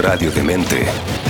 [0.00, 1.29] Radio Demente.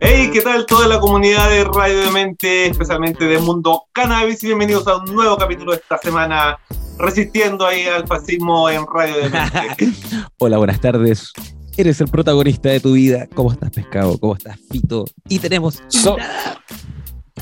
[0.00, 4.42] Hey, ¿qué tal toda la comunidad de Radio de Mente, especialmente de Mundo Cannabis?
[4.44, 6.58] Y bienvenidos a un nuevo capítulo de esta semana,
[6.98, 9.92] resistiendo ahí al fascismo en Radio de Mente.
[10.38, 11.32] Hola, buenas tardes.
[11.76, 13.26] Eres el protagonista de tu vida.
[13.34, 14.18] ¿Cómo estás, pescado?
[14.18, 15.04] ¿Cómo estás, Fito?
[15.28, 15.82] Y tenemos.
[15.88, 16.16] So-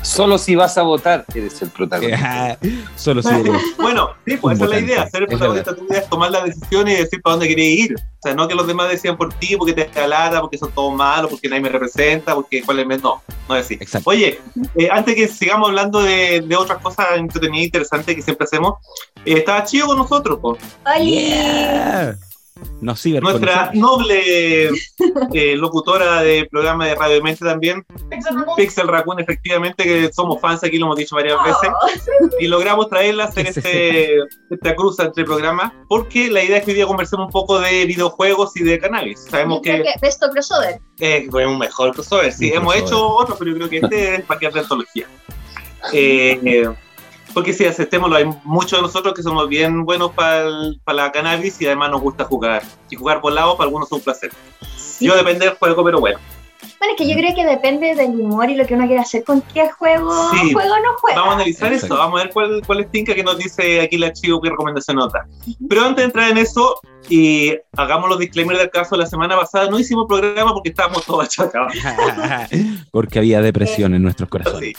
[0.03, 2.59] solo si vas a votar, eres el protagonista.
[2.97, 3.63] Solo si eres.
[3.79, 6.09] Bueno, sí, pues esa es la idea, ser el es protagonista de tu vida es
[6.09, 7.95] tomar la decisión y decir para dónde querés ir.
[7.95, 10.95] O sea, no que los demás decían por ti, porque te alara, porque son todos
[10.95, 13.75] malos, porque nadie me representa, porque cuál es no, no es así.
[13.75, 14.11] Exacto.
[14.11, 14.41] Oye,
[14.75, 18.75] eh, antes que sigamos hablando de, de otras cosas entretenidas e interesantes que siempre hacemos,
[19.25, 20.59] eh, estaba chido con nosotros, po.
[20.99, 22.19] Yeah.
[22.81, 24.69] Nuestra noble
[25.33, 27.85] eh, locutora de programa de Radio Mente también,
[28.57, 31.71] Pixel Raccoon, efectivamente, que somos fans aquí, lo hemos dicho varias veces,
[32.41, 34.19] y logramos traerla a hacer este,
[34.51, 37.87] esta cruz entre programas, porque la idea es que hoy día conversemos un poco de
[37.87, 39.27] videojuegos y de cannabis.
[39.31, 40.81] Sabemos que que Besto Crossover.
[41.01, 42.95] eh, fue un mejor crossover, sí, Un hemos crossover.
[42.95, 45.07] hecho otros, pero yo creo que este es para que de antología.
[45.93, 46.69] Eh, eh,
[47.37, 50.49] porque si aceptémoslo, hay muchos de nosotros que somos bien buenos para
[50.87, 52.63] la cannabis y además nos gusta jugar.
[52.89, 54.33] Y jugar volado para algunos es un placer.
[54.75, 55.05] Sí.
[55.05, 56.19] Yo depende del juego, pero bueno.
[56.79, 59.25] Bueno, es que yo creo que depende del humor y lo que uno quiera hacer
[59.25, 60.53] con qué juego Sí.
[60.53, 61.19] juego o no juega.
[61.21, 61.95] Vamos a analizar Exacto.
[61.95, 64.51] esto, vamos a ver cuál, cuál es Tinka que nos dice aquí el archivo, qué
[64.51, 65.27] recomendación nota.
[65.69, 69.71] Pero antes de entrar en eso, y hagamos los disclaimers del caso, la semana pasada
[69.71, 71.73] no hicimos programa porque estábamos todos achacados.
[72.91, 74.75] Porque había depresión en nuestros corazones.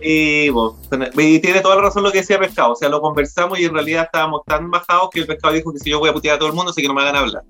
[0.00, 0.76] Y, bueno,
[1.16, 3.72] y tiene toda la razón lo que decía Pescado, o sea, lo conversamos y en
[3.72, 6.38] realidad estábamos tan bajados que el Pescado dijo que si yo voy a putear a
[6.38, 7.42] todo el mundo, así que no me hagan hablar.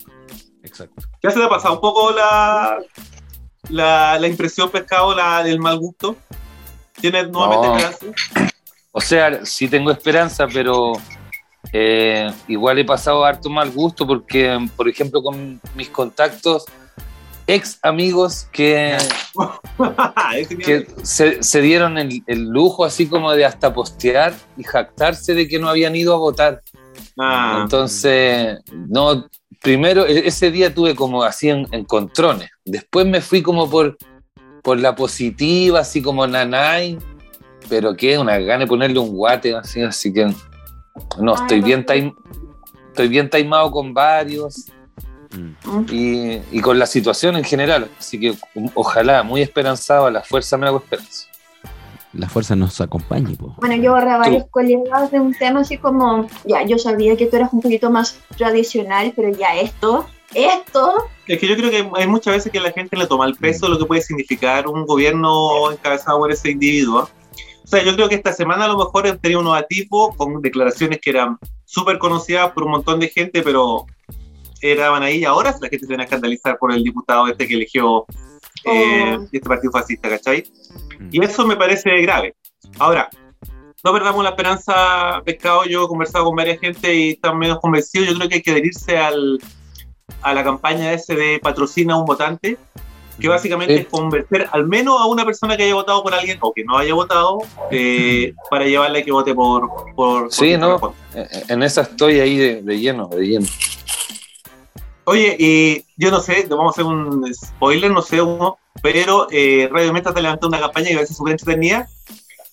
[0.62, 1.03] Exacto.
[1.22, 2.78] ¿Ya se te ha pasado un poco la,
[3.70, 6.16] la, la impresión, Pescado, la, del mal gusto?
[7.00, 7.76] ¿Tienes nuevamente No.
[7.78, 8.53] esperanza?
[8.92, 10.92] O sea, sí tengo esperanza, pero
[11.72, 16.64] eh, igual he pasado harto mal gusto porque, por ejemplo, con mis contactos,
[17.47, 18.97] ex amigos que,
[20.64, 25.48] que se, se dieron el, el lujo así como de hasta postear y jactarse de
[25.48, 26.62] que no habían ido a votar.
[27.19, 29.28] Ah, Entonces, no,
[29.62, 32.50] primero e- ese día tuve como así en, encontrones.
[32.65, 33.97] Después me fui como por,
[34.62, 36.98] por la positiva, así como nanay,
[37.69, 40.32] pero que una gana de ponerle un guate, así, así que
[41.19, 42.15] no, estoy bien time,
[42.88, 44.66] estoy bien timado con varios
[45.32, 45.87] Mm.
[45.91, 47.88] y, y con la situación en general.
[47.99, 51.28] Así que um, ojalá, muy esperanzado, a la fuerza me hago esperanza.
[52.12, 53.54] La fuerza nos acompañe, po.
[53.59, 57.26] Bueno, yo borré a varios colegas de un tema así como, ya, yo sabía que
[57.26, 60.94] tú eras un poquito más tradicional, pero ya esto, esto,
[61.26, 63.66] Es que yo creo que hay muchas veces que la gente le toma el peso
[63.66, 67.09] de lo que puede significar un gobierno encabezado por ese individuo.
[67.65, 71.00] O sea, yo creo que esta semana a lo mejor tenido unos atisbos con declaraciones
[71.00, 73.87] que eran súper conocidas por un montón de gente, pero
[74.60, 77.54] eran ahí y ahora la gente se viene a escandalizar por el diputado este que
[77.54, 78.04] eligió
[78.65, 79.22] eh, Oh.
[79.32, 80.44] este partido fascista, ¿cachai?
[80.98, 81.09] Mm.
[81.12, 82.34] Y eso me parece grave.
[82.78, 83.09] Ahora,
[83.82, 85.65] no perdamos la esperanza, pescado.
[85.65, 88.09] Yo he conversado con varias gente y están menos convencidos.
[88.09, 89.38] Yo creo que hay que adherirse al,
[90.22, 92.59] a la campaña ese de patrocina a un votante,
[93.19, 93.81] que básicamente Sí.
[93.82, 96.76] es convencer al menos a una persona que haya votado por alguien o que no
[96.78, 97.38] haya votado
[97.70, 99.69] eh, para llevarle a que vote por.
[99.94, 100.78] por Sí, ¿no?
[100.78, 100.97] corresponde.
[101.38, 103.47] Eh, En esa estoy ahí de, de lleno, de lleno.
[105.10, 109.69] Oye, y yo no sé, vamos a hacer un spoiler, no sé, uno, pero eh,
[109.69, 111.88] Radio Meta te levantó una campaña que a veces súper entretenida,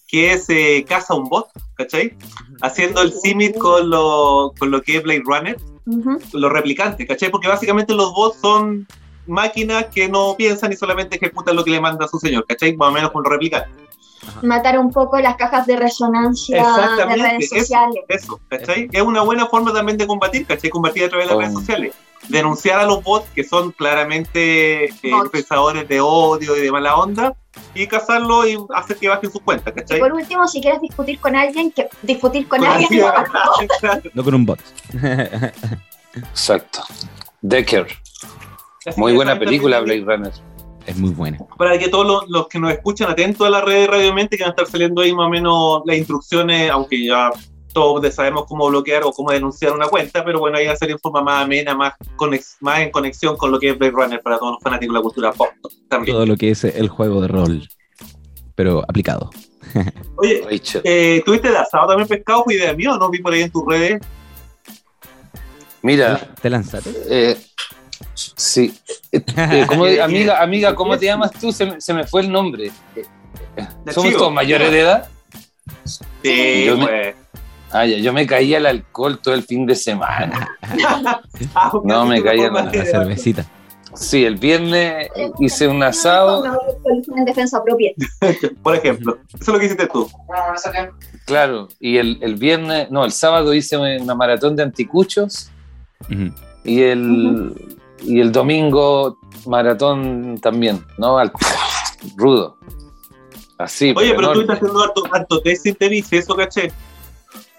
[0.08, 2.18] que es eh, Caza un Bot, ¿cachai?
[2.64, 7.30] Haciendo el símil con lo, con lo que es Blade Runner, ujú, los replicantes, ¿cachai?
[7.30, 8.88] Porque básicamente los bots son
[9.28, 12.76] máquinas que no piensan y solamente ejecutan lo que le manda su señor, ¿cachai?
[12.76, 13.72] Más o menos con los replicantes.
[14.42, 16.64] matar un poco las cajas de resonancia
[17.08, 17.56] de redes eso.
[17.60, 18.04] sociales.
[18.10, 18.90] Eso, ¿cachai?
[18.92, 20.70] Es una buena forma también de combatir, ¿cachai?
[20.70, 21.42] Combatir a través de las Oh.
[21.42, 21.96] redes sociales.
[22.30, 24.92] Denunciar a los bots que son claramente eh,
[25.32, 27.36] pensadores de odio y de mala onda
[27.74, 30.00] y cazarlos y hacer que bajen sus cuentas, Y ¿cachai?
[30.00, 33.04] por último, si quieres discutir con alguien, que discutir con, Con alguien.
[33.06, 34.12] alguien.
[34.14, 34.60] No con un bot.
[36.16, 36.82] Exacto.
[37.42, 37.88] Decker.
[38.96, 40.32] Muy buena película, Blade Runner.
[40.86, 41.38] Es muy buena.
[41.58, 44.38] Para que todos los, los que nos escuchan atentos a la red de Radio Mente,
[44.38, 47.30] que van a estar saliendo ahí más o menos las instrucciones, aunque ya
[47.74, 50.90] todos sabemos cómo bloquear o cómo denunciar una cuenta, pero bueno, ahí va a ser
[50.90, 54.22] en forma más amena, más, conex- más en conexión con lo que es Blade Runner
[54.22, 55.50] para todos los fanáticos de la cultura pop
[55.90, 56.16] también.
[56.16, 57.68] Todo lo que es el juego de rol,
[58.56, 59.30] pero aplicado.
[60.16, 60.44] Oye,
[60.86, 62.46] eh, ¿tuviste de asado también pescado?
[62.46, 63.10] ¿Fue idea mía o no?
[63.10, 64.02] Vi por ahí en tus redes.
[65.82, 66.92] Mira, ¿Te lanzaste?
[67.10, 67.38] eh,
[68.36, 68.74] sí.
[69.12, 71.52] Eh, eh, ¿cómo- amiga, amiga, ¿cómo te llamas tú?
[71.52, 72.72] Se me, se me fue el nombre.
[72.96, 73.06] Eh,
[73.86, 75.08] La ¿Somos todos mayores de edad?
[76.24, 77.16] Sí, Yo me- pues.
[77.72, 80.50] Ah, ya, yo me caía al alcohol todo el fin de semana.
[81.84, 83.46] No, me caía La de- cervecita.
[83.94, 85.10] Sí, el viernes
[85.40, 86.44] hice un asado.
[87.16, 87.92] En defensa propia.
[88.64, 90.08] Por ejemplo, eso es lo que hiciste tú.
[91.26, 95.50] Claro, y el, el viernes, no, el sábado hice una maratón de anticuchos
[96.64, 97.54] y el,
[98.02, 101.18] y el domingo maratón también, ¿no?
[101.18, 101.32] Al,
[102.16, 102.58] rudo.
[103.58, 103.94] Así.
[103.96, 106.72] Oye, pero tú estás haciendo harto, harto test sin te dice eso, caché.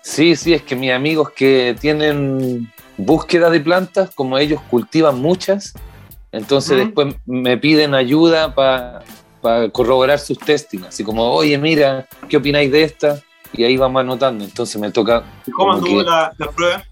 [0.03, 5.75] Sí, sí, es que mis amigos que tienen búsqueda de plantas, como ellos cultivan muchas,
[6.33, 9.03] entonces después me piden ayuda para
[9.73, 13.21] corroborar sus testings, así como, oye, mira, ¿qué opináis de esta?
[13.53, 15.25] Y ahí vamos anotando, entonces me toca...
[15.47, 16.85] ¿Y ¿Cómo anduvo que- la, la prueba?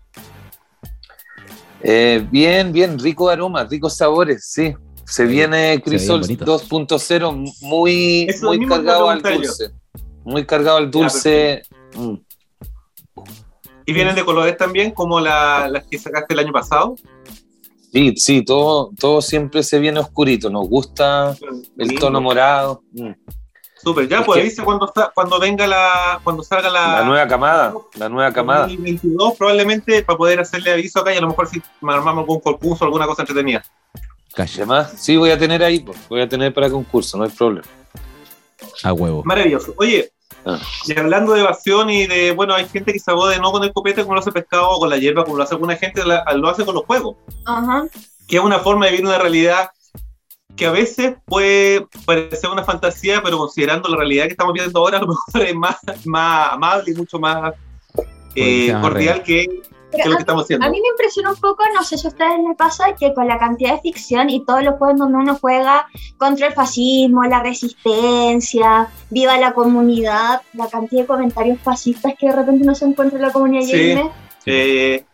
[1.82, 4.74] Eh, bien, bien, rico aroma, ricos sabores, sí.
[5.04, 9.30] Se Sí, viene Crisol bien 2.0 muy, muy cargado al yo.
[9.30, 9.70] dulce.
[10.24, 11.62] Muy cargado al dulce.
[11.94, 12.14] Mm.
[13.88, 16.96] ¿Y vienen de colores también, como la- las que sacaste el año pasado?
[17.92, 20.50] Sí, sí, todo, todo siempre se viene oscurito.
[20.50, 21.36] Nos gusta
[21.78, 22.82] el tono morado.
[22.92, 23.10] Mm.
[23.86, 27.72] Súper, ya, Es pues dice cuando, cuando venga la, cuando salga la, La nueva camada,
[27.94, 28.62] la nueva camada.
[28.62, 32.84] 2022, probablemente para poder hacerle aviso acá y a lo mejor si armamos algún concurso,
[32.84, 33.62] alguna cosa entretenida.
[34.36, 37.64] Además, sí, voy a tener ahí, pues, voy a tener para concurso, no hay problema.
[38.82, 39.22] A huevo.
[39.24, 39.72] Maravilloso.
[39.78, 40.10] Oye,
[40.44, 40.58] Ah.
[40.86, 43.72] y hablando de evasión y de, bueno, hay gente que se de no con el
[43.72, 46.24] copete como lo hace pescado o con la hierba, como lo hace alguna gente, la-
[46.34, 47.16] lo hace con los juegos.
[47.44, 47.84] Ajá.
[48.28, 49.70] que es una forma de vivir una realidad
[50.56, 54.98] que a veces puede parecer una fantasía, pero considerando la realidad que estamos viendo ahora,
[54.98, 57.52] a lo mejor es más, más amable y mucho más
[58.34, 59.22] eh, cordial real.
[59.22, 59.62] que,
[60.04, 60.66] lo que estamos haciendo.
[60.66, 63.28] a mí me impresiona un poco, no sé si a ustedes les pasa, que con
[63.28, 65.86] la cantidad de ficción y todos los juegos donde uno juega
[66.16, 72.36] contra el fascismo, la resistencia, viva la comunidad, la cantidad de comentarios fascistas que de
[72.36, 73.94] repente uno se encuentra en la comunidad Sí.
[74.48, 75.04] Eh,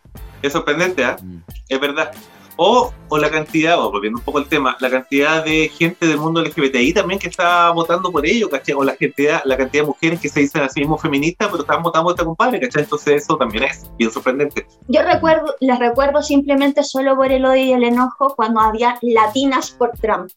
[0.41, 1.05] es sorprendente.
[1.05, 1.41] Mm.
[1.69, 2.11] es verdad.
[2.55, 6.17] O, o la cantidad, o volviendo un poco al tema, la cantidad de gente del
[6.17, 8.75] mundo LGBTI también que está votando por ello, ¿cachai?
[8.75, 11.63] O la cantidad, la cantidad de mujeres que se dicen a sí mismos feministas, pero
[11.63, 12.83] están votando por este compadre, ¿cachai?
[12.83, 14.67] Entonces eso también es bien sorprendente.
[14.87, 19.71] Yo recuerdo, les recuerdo simplemente solo por el odio y el enojo cuando había latinas
[19.71, 20.29] por Trump.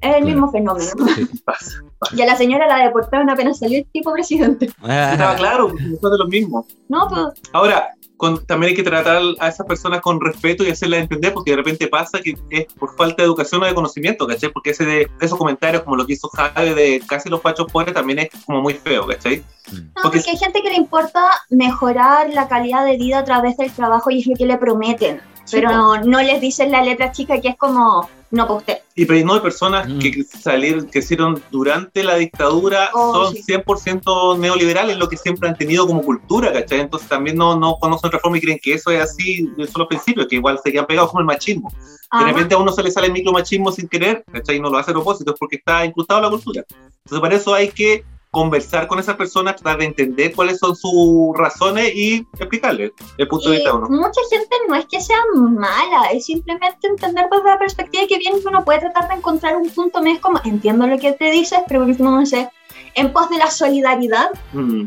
[0.00, 0.90] Es el mismo fenómeno.
[1.14, 1.26] Sí.
[1.44, 1.82] Pasa.
[2.16, 4.66] Y a la señora la deportaron apenas salió el tipo presidente.
[4.66, 5.68] Estaba claro,
[6.00, 6.66] son de lo mismo.
[6.88, 7.90] No, pues Ahora,
[8.20, 11.56] con- también hay que tratar a esas personas con respeto y hacerlas entender, porque de
[11.56, 14.50] repente pasa que es por falta de educación o de conocimiento, ¿cachai?
[14.52, 17.94] Porque ese de, esos comentarios, como lo que hizo Javi de casi los pachos pobres,
[17.94, 19.38] también es como muy feo, ¿cachai?
[19.72, 19.76] Mm.
[19.76, 23.56] No, Porque- porque hay gente que le importa mejorar la calidad de vida a través
[23.56, 25.20] del trabajo y es lo que le prometen.
[25.50, 28.78] Pero no, les dicen la letra chica que es como, no para usted.
[28.94, 29.98] Y pero no de personas Mm.
[29.98, 33.42] que salieron, que hicieron durante la dictadura, Oh, son sí.
[33.42, 36.80] 100% neoliberales, lo que siempre han tenido como cultura, ¿cachai?
[36.80, 39.88] Entonces también no, no conocen otra forma y creen que eso es así de solo
[39.88, 41.72] principios, que igual se quedan pegados como el machismo.
[42.18, 44.56] De repente a uno se le sale el micromachismo sin querer, ¿cachai?
[44.56, 46.64] Y no lo hace a propósito, es porque está incrustado en la cultura.
[47.04, 51.36] Entonces para eso hay que conversar con esas personas, tratar de entender cuáles son sus
[51.36, 53.88] razones y explicarles el punto de vista uno.
[53.88, 58.40] mucha gente no es que sea mala, es simplemente entender desde la perspectiva que bien
[58.40, 61.58] que uno puede tratar de encontrar un punto medio, como entiendo lo que te dices,
[61.66, 62.48] pero por último no sé,
[62.94, 64.84] en pos de la solidaridad, Mm.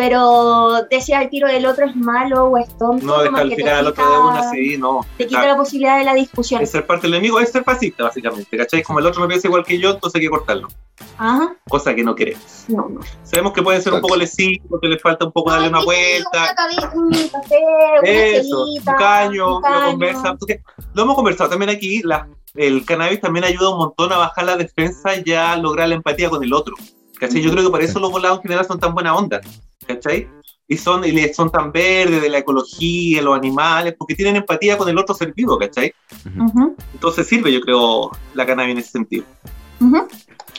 [0.00, 3.48] Pero decía el tiro del otro es malo o es tonto, No deja como al
[3.50, 5.00] que te final al otro de quita- una así, no.
[5.18, 6.62] te quita la posibilidad de la discusión.
[6.62, 8.82] Es ser parte del enemigo, es ser fascista, básicamente, ¿cachai?
[8.82, 10.68] Como el otro no piensa igual que yo, entonces hay que cortarlo.
[11.18, 12.64] Ajá, Cosa que no queremos.
[12.68, 13.00] no, no.
[13.24, 15.84] Sabemos que pueden ser un poco lesivos, que les falta un poco darle una sí,
[15.86, 16.30] vuelta.
[16.42, 17.56] Una cabeza, un café,
[18.00, 19.90] una Eso, celita, un caño, un una caño.
[19.90, 20.34] conversa.
[20.38, 20.62] Porque
[20.94, 24.56] lo hemos conversado también aquí, la- el cannabis también ayuda un montón a bajar la
[24.56, 26.74] defensa y a lograr la empatía con el otro.
[27.20, 27.42] ¿Cachai?
[27.42, 29.40] Yo creo que por eso los volados en general son tan buena onda.
[29.86, 30.26] ¿Cachai?
[30.66, 34.88] Y son, y son tan verdes de la ecología, los animales, porque tienen empatía con
[34.88, 35.92] el otro ser vivo, ¿cachai?
[36.38, 36.76] Ujú.
[36.94, 39.24] Entonces sirve, yo creo, la cannabis en ese sentido.
[39.80, 40.06] Ujú.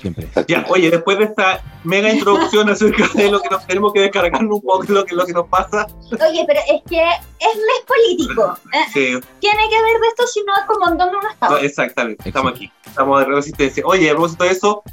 [0.01, 0.27] Siempre.
[0.47, 4.55] Ya, oye, después de esta mega introducción acerca de lo que nos tenemos que descargarnos
[4.55, 7.85] un poco de lo que, lo que nos pasa, Oye, pero es que es mes
[7.87, 8.57] político.
[8.73, 8.85] ¿eh?
[8.91, 8.99] sí,
[9.39, 11.59] Tiene que ver de esto, si no es como en donde uno no, estaba.
[11.61, 13.83] exactamente, estamos aquí, estamos de resistencia.
[13.85, 14.83] Oye, a propósito de eso,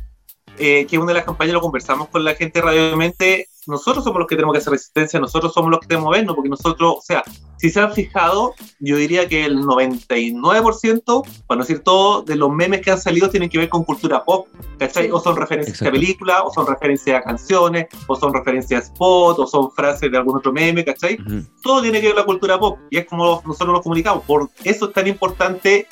[0.58, 4.02] eh, que una de las campañas lo conversamos con la gente de Radio Mente, nosotros
[4.02, 6.48] somos los que tenemos que hacer resistencia, nosotros somos los que tenemos que movernos, porque
[6.48, 7.22] nosotros, o sea,
[7.58, 12.50] si se han fijado, yo diría que el 99%, para no decir todo, de los
[12.50, 14.48] memes que han salido tienen que ver con cultura pop,
[14.78, 15.10] ¿cachai?
[15.10, 15.90] O son referencias Exacto.
[15.90, 20.10] a películas, o son referencias a canciones, o son referencias a spot, o son frases
[20.10, 21.18] de algún otro meme, ¿cachai?
[21.20, 21.44] Ujú.
[21.62, 24.24] todo tiene que ver con la cultura pop y es como nosotros nos comunicamos.
[24.24, 25.86] Por eso es tan importante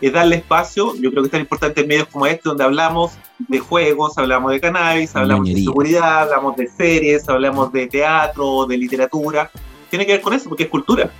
[0.00, 0.94] eh, darle espacio.
[0.96, 4.52] Yo creo que es tan importante en medios como este, donde hablamos de juegos, hablamos
[4.52, 5.62] de cannabis, hablamos Ñoñería.
[5.62, 9.50] de seguridad, hablamos de series, hablamos de teatro, de literatura.
[9.90, 11.10] Tiene que ver con eso, porque es cultura.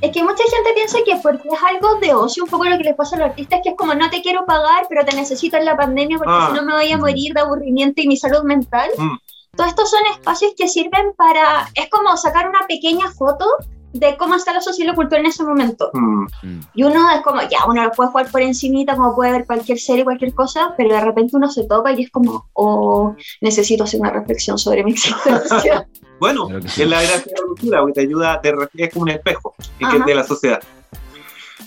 [0.00, 2.84] Es que mucha gente piensa que porque es algo de ocio, un poco lo que
[2.84, 5.56] les pasa a los artistas, que es como no te quiero pagar, pero te necesito
[5.56, 6.48] en la pandemia porque Ah.
[6.50, 8.90] si no me voy a morir de aburrimiento y mi salud mental.
[8.98, 9.16] Mm.
[9.56, 13.46] Todos estos son espacios que sirven para, es como sacar una pequeña foto
[13.92, 15.90] de cómo está la sociedad y la cultura en ese momento.
[15.94, 16.26] Mm.
[16.42, 16.60] Mm.
[16.74, 19.78] Y uno es como, ya, uno lo puede jugar por encimita, como puede ver cualquier
[19.78, 24.00] serie, cualquier cosa, pero de repente uno se topa y es como, oh, necesito hacer
[24.00, 25.86] una reflexión sobre mi existencia.
[26.18, 26.82] Bueno, Claro sí.
[26.82, 29.54] es la gracia de la cultura, porque te ayuda, te refleja es como un espejo
[29.78, 30.62] en que- de la sociedad.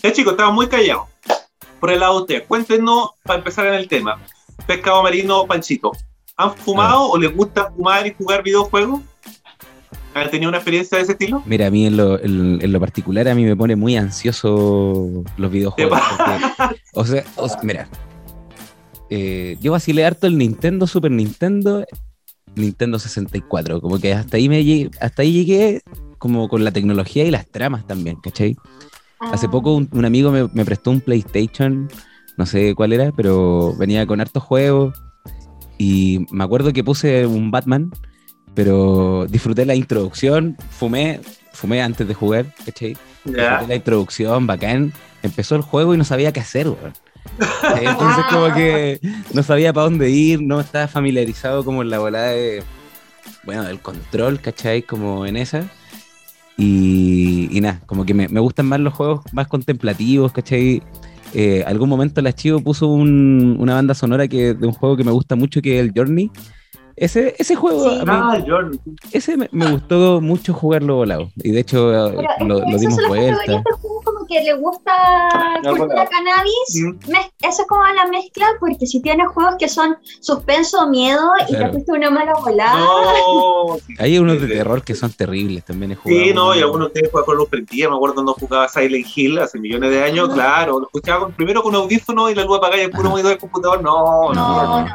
[0.02, 1.04] Eh, chicos, estamos muy callados.
[1.80, 4.20] Por el lado de ustedes, cuéntenos, para empezar en el tema,
[4.66, 5.92] pescado marino, panchito.
[6.36, 9.02] ¿Han fumado o les gusta fumar y jugar videojuegos?
[10.22, 11.42] ¿Han tenido una experiencia de ese estilo?
[11.46, 15.24] Mira, a mí en lo, en- en lo particular a mí me pone muy ansioso
[15.38, 16.00] los videojuegos.
[16.18, 16.46] porque,
[16.94, 17.90] o sea, o sea, mira,
[19.10, 21.86] eh, yo vacilé harto el Nintendo, Super Nintendo,
[22.56, 25.82] Nintendo 64, como que hasta ahí me llegué, hasta ahí llegué
[26.18, 28.56] como con la tecnología y las tramas también, ¿cachai?
[29.20, 31.88] Hace Ah, poco un, un amigo me, me prestó un PlayStation,
[32.38, 34.98] no sé cuál era, pero venía con hartos juegos.
[35.78, 37.92] Y me acuerdo que puse un Batman,
[38.56, 41.20] pero disfruté la introducción, fumé,
[41.54, 42.98] fumé antes de jugar, ¿cachai?
[43.24, 43.66] Disfruté Ya.
[43.68, 44.94] la introducción, bacán.
[45.24, 46.94] Empezó el juego y no sabía qué hacer, weón.
[47.82, 49.00] Entonces como que
[49.34, 52.64] no sabía para dónde ir, no estaba familiarizado como en la volada de,
[53.44, 54.82] bueno, del control, ¿cachai?
[54.82, 55.70] Como en esa.
[56.58, 60.82] Y, y nada, como que me, me gustan más los juegos más contemplativos, ¿cachai?
[61.34, 65.04] Eh, algún momento la Chivo puso un- una banda sonora que, de un juego que
[65.04, 66.32] me gusta mucho, que es el Journey.
[67.00, 67.96] Ese, ese juego, Sí.
[68.00, 68.80] mí- Ah, John.
[69.12, 71.30] ese me, me gustó mucho jugarlo volado.
[71.38, 73.42] Y de hecho eh, pero es lo, lo dimos vuelta.
[73.48, 74.92] de juegos como que le gusta
[75.64, 76.84] No, cultura cannabis.
[76.84, 77.12] Mm.
[77.42, 81.66] Eso es como la mezcla, porque si tienes juegos que son suspenso, miedo y Claro.
[81.68, 82.78] te fuiste una mala volada.
[82.80, 86.22] No, Hay unos de terror que son terribles, también he jugado.
[86.22, 87.90] Sí, no, y algunos ustedes juegan con los prendía.
[87.90, 90.80] Me acuerdo cuando jugaba Silent Hill hace millones de años, claro.
[90.80, 93.40] Lo escuchaba con- primero con audífono y la luz apagada y el puro monitor del
[93.40, 93.82] computador.
[93.82, 94.82] No, no, No, no.
[94.82, 94.88] no.
[94.88, 94.94] Yo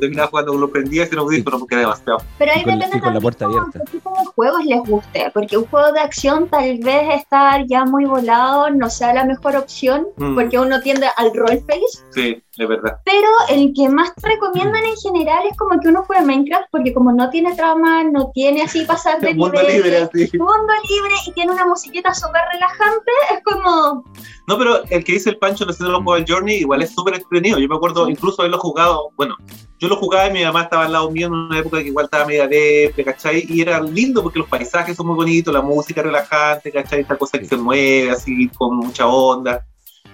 [0.00, 2.18] terminaba jugando con los prendía sin audífono porque era demasiado.
[2.38, 3.80] Pero ahí Y con- depende y con la puerta como abierta.
[3.84, 7.84] qué tipo de juegos les guste, porque un juego de acción tal vez estar ya
[7.84, 10.34] muy volado no sea la mejor opción, Mm.
[10.34, 12.98] porque uno tiende al roleplace, Sí, es verdad.
[13.04, 16.92] pero el que más te recomiendan en general es como que uno juegue Minecraft, porque
[16.94, 20.30] como no tiene trama, no tiene así pasar de Mundo nivel, libre, así.
[20.38, 24.04] mundo libre y tiene una musiquita súper relajante, es como,
[24.46, 27.14] No, pero el que dice el Pancho, no lo jugó el Journey, igual es súper
[27.14, 27.58] entretenido.
[27.58, 29.36] Yo me acuerdo incluso haberlo jugado, bueno,
[29.78, 32.04] yo lo jugaba y mi mamá estaba al lado mío en una época que igual
[32.04, 33.44] estaba media de, ¿cachai?
[33.48, 37.00] Y era lindo porque los paisajes son muy bonitos, la música relajante, ¿cachai?
[37.00, 39.66] Esta cosa que se mueve así con mucha onda.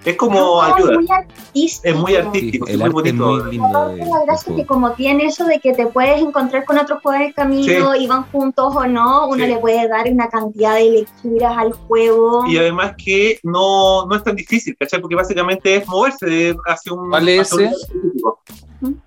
[0.05, 1.87] Es como como ayuda, muy artístico.
[1.87, 3.43] es muy Sí, artístico, es el muy arte es bonito.
[3.43, 3.89] muy lindo.
[3.89, 7.01] De- la gracia es que como tiene eso de que te puedes encontrar con otros
[7.01, 9.49] juegos camino y van juntos o no, uno Sí.
[9.51, 12.45] le puede dar una cantidad de lecturas al juego.
[12.47, 14.99] Y además que no, no es tan difícil, ¿cachai?
[14.99, 17.09] Porque básicamente es moverse hacia un...
[17.09, 17.75] ¿Cuál es un ese?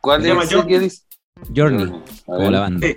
[0.00, 0.72] ¿Cuál Se es llama ese Journey.
[0.74, 1.02] que dice?
[1.54, 1.92] Journey,
[2.24, 2.86] como la banda.
[2.86, 2.96] Sí.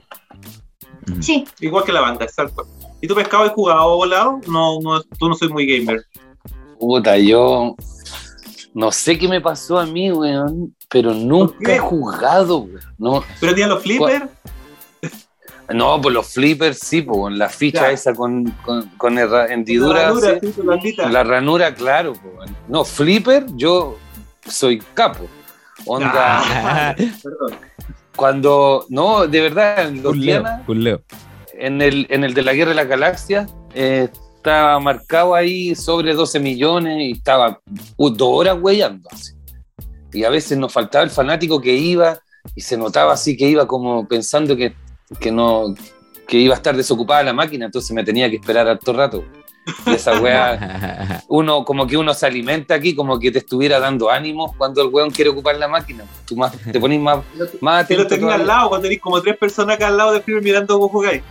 [1.14, 1.22] Mm.
[1.22, 2.66] Sí, Igual que la banda, exacto.
[3.02, 4.40] ¿Y tu pescado has jugado volado?
[4.48, 6.02] No, no, tú no soy muy gamer.
[6.80, 7.76] Puta, yo
[8.74, 12.80] no sé qué me pasó a mí, weón, pero ¿Por nunca he jugado, weón.
[12.98, 14.26] No, Pero tenía los flippers.
[15.74, 17.92] no, pues los flippers sí, pues la ficha Ya.
[17.92, 20.54] esa con, con, con hendidura, La ranura, sí.
[20.82, 22.56] sí, con la ranura, claro, pues, weón.
[22.68, 23.98] No, flipper, yo
[24.48, 25.28] soy capo.
[25.86, 27.58] Onda, Ah, perdón.
[28.16, 31.02] cuando, no, de verdad, en los Leo, Leo.
[31.54, 34.10] en el, en el de la Guerra de las Galaxias, eh,
[34.40, 37.60] estaba marcado ahí sobre 12 millones y estaba
[37.98, 39.08] dos horas huellando.
[39.12, 39.34] así.
[40.14, 42.18] Y a veces nos faltaba el fanático que iba
[42.56, 44.74] y se notaba así que iba como pensando que,
[45.20, 45.76] que no
[46.26, 49.26] que iba a estar desocupada la máquina, entonces me tenía que esperar harto rato.
[49.86, 54.10] Y esa weá, uno, como que uno se alimenta aquí, como que te estuviera dando
[54.12, 56.06] ánimos cuando el weón quiere ocupar la máquina.
[56.26, 57.24] Tú más, te pones más,
[57.62, 58.46] más atento tenías al todavía.
[58.46, 61.24] lado, cuando tenéis como tres personas acá al lado de Freeman mirando cómo jugáis.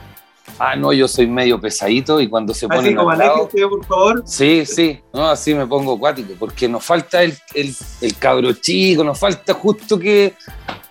[0.58, 3.48] Ah, no, yo soy medio pesadito y cuando se Así ponen como al lado.
[3.48, 4.22] por favor.
[4.26, 9.04] Sí, sí, no, así me pongo acuático, porque nos falta el, el, el cabro chico,
[9.04, 10.34] nos falta justo que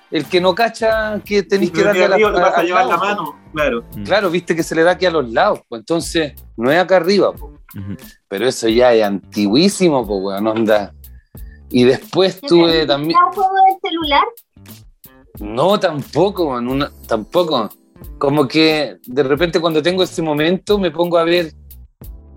[0.10, 2.66] el que no cacha que tenéis que darle a la, arriba te vas a al
[2.66, 3.84] llevar lado, la mano, claro.
[4.06, 6.96] Claro, viste que se le da aquí a los lados, pues entonces no es acá
[6.96, 7.48] arriba, po.
[7.76, 7.98] Ujú.
[8.30, 10.94] pero eso ya es antiguísimo, pues weón, onda.
[11.70, 13.20] Y después tuve también.
[13.22, 14.24] ¿Un juego de celular?
[15.40, 17.70] No, tampoco, man, una- tampoco.
[18.18, 21.54] Como que de repente cuando tengo ese momento me pongo a ver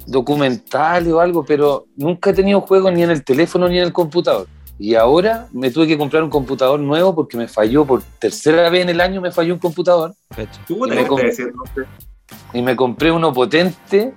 [0.06, 3.92] documentales o algo, pero nunca he tenido juegos ni en el teléfono ni en el
[3.92, 4.46] computador.
[4.78, 8.82] Y ahora me tuve que comprar un computador nuevo porque me falló por tercera vez
[8.82, 10.60] en el año, me falló un computador Cacha.
[10.66, 14.14] ¿Tú Y me y compré uno potente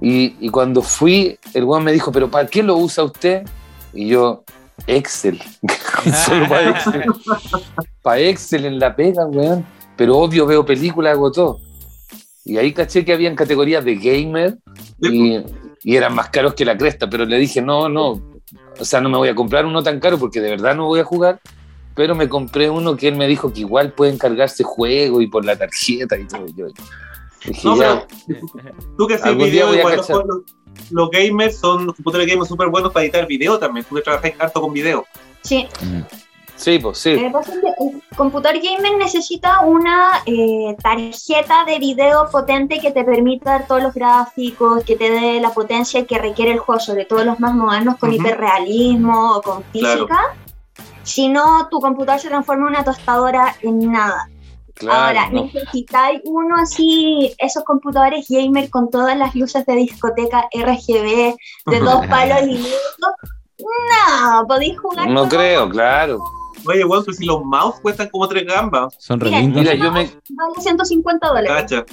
[0.00, 3.44] y, y cuando fui, el weón me dijo, pero ¿para qué lo usa usted?
[3.92, 4.44] Y yo,
[4.86, 5.40] Excel.
[6.26, 7.04] Solo para Excel.
[8.02, 9.64] Para Excel en la pega, weón.
[9.96, 11.60] Pero obvio veo películas, hago todo.
[12.44, 14.58] Y ahí caché que habían categorías de gamer
[15.00, 15.38] y,
[15.82, 18.20] y eran más caros que la cresta, pero le dije, no, no,
[18.78, 21.00] o sea, no me voy a comprar uno tan caro porque de verdad no voy
[21.00, 21.40] a jugar,
[21.94, 25.44] pero me compré uno que él me dijo que igual pueden cargarse juego y por
[25.44, 26.46] la tarjeta y todo.
[26.56, 26.66] Yo
[27.46, 28.40] dije, No, ya, pero
[28.98, 30.24] tú que día video, voy igual los, cachar.
[30.26, 30.42] los,
[30.90, 33.86] los gamers son, los computadores gamers súper buenos para editar video también.
[33.88, 35.04] Tú que trabajáis harto con video.
[35.42, 35.68] Sí.
[35.82, 36.04] Ujú.
[36.56, 37.14] Sí, pues sí.
[37.16, 43.66] Que el computador gamer necesita una eh, tarjeta de video potente que te permita dar
[43.66, 47.40] todos los gráficos, que te dé la potencia que requiere el juego, sobre todo los
[47.40, 48.18] más modernos con Ujú.
[48.20, 50.06] hiperrealismo o con Claro.
[50.06, 50.20] física.
[51.02, 54.28] Si no, tu computador se transforma en una tostadora en nada.
[54.74, 55.44] Claro, Ahora, no.
[55.44, 62.04] necesitáis uno así, esos computadores gamer con todas las luces de discoteca RGB, de dos
[62.10, 62.76] palos y medio.
[63.58, 65.08] No, podéis jugar.
[65.08, 66.18] No con- creo, claro.
[66.66, 68.94] Oye, bueno, pero si los mouse cuestan como tres gambas.
[68.98, 69.62] Son re lindos.
[69.62, 70.04] Mira, yo me.
[70.30, 71.50] Vale 150 dólares.
[71.50, 71.84] Cacha.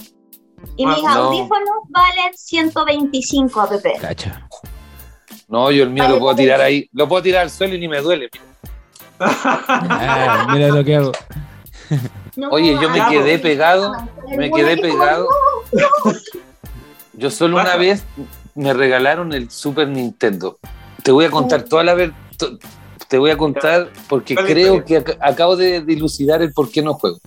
[0.77, 1.09] Y Ah, mis no.
[1.09, 3.71] audífonos valen 125 app.
[3.99, 4.47] Cacha.
[5.47, 7.79] No, yo el mío Vale, lo puedo tirar ahí, lo puedo tirar al suelo y
[7.79, 8.29] ni me duele.
[9.19, 11.11] Ah, mira lo que hago.
[12.35, 13.41] No, Oye, yo me quedé pues.
[13.41, 13.93] pegado,
[14.37, 15.27] me quedé pegado.
[17.13, 18.03] Yo solo una vez
[18.55, 20.57] me regalaron el Super Nintendo.
[21.03, 22.15] Te voy a contar toda la verdad.
[23.11, 26.93] Te voy a contar porque creo que ac- acabo de dilucidar el por qué no
[26.93, 27.17] juego.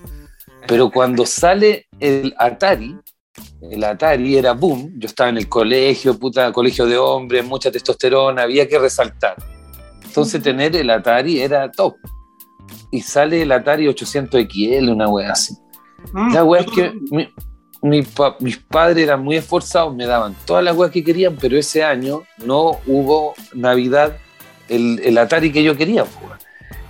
[0.67, 2.97] Pero cuando sale el Atari,
[3.61, 4.93] el Atari era boom.
[4.97, 9.35] Yo estaba en el colegio, puta, colegio de hombres, mucha testosterona, había que resaltar.
[10.03, 11.97] Entonces, tener el Atari era top.
[12.89, 15.53] Y sale el Atari 800XL, una wea así.
[16.13, 17.29] Mm, La wea es que mi-
[17.83, 21.55] mi pa- mis padres eran muy esforzados, me daban todas las weas que querían, pero
[21.59, 24.17] ese año no hubo Navidad
[24.69, 26.05] el, el Atari que yo quería.
[26.05, 26.31] po.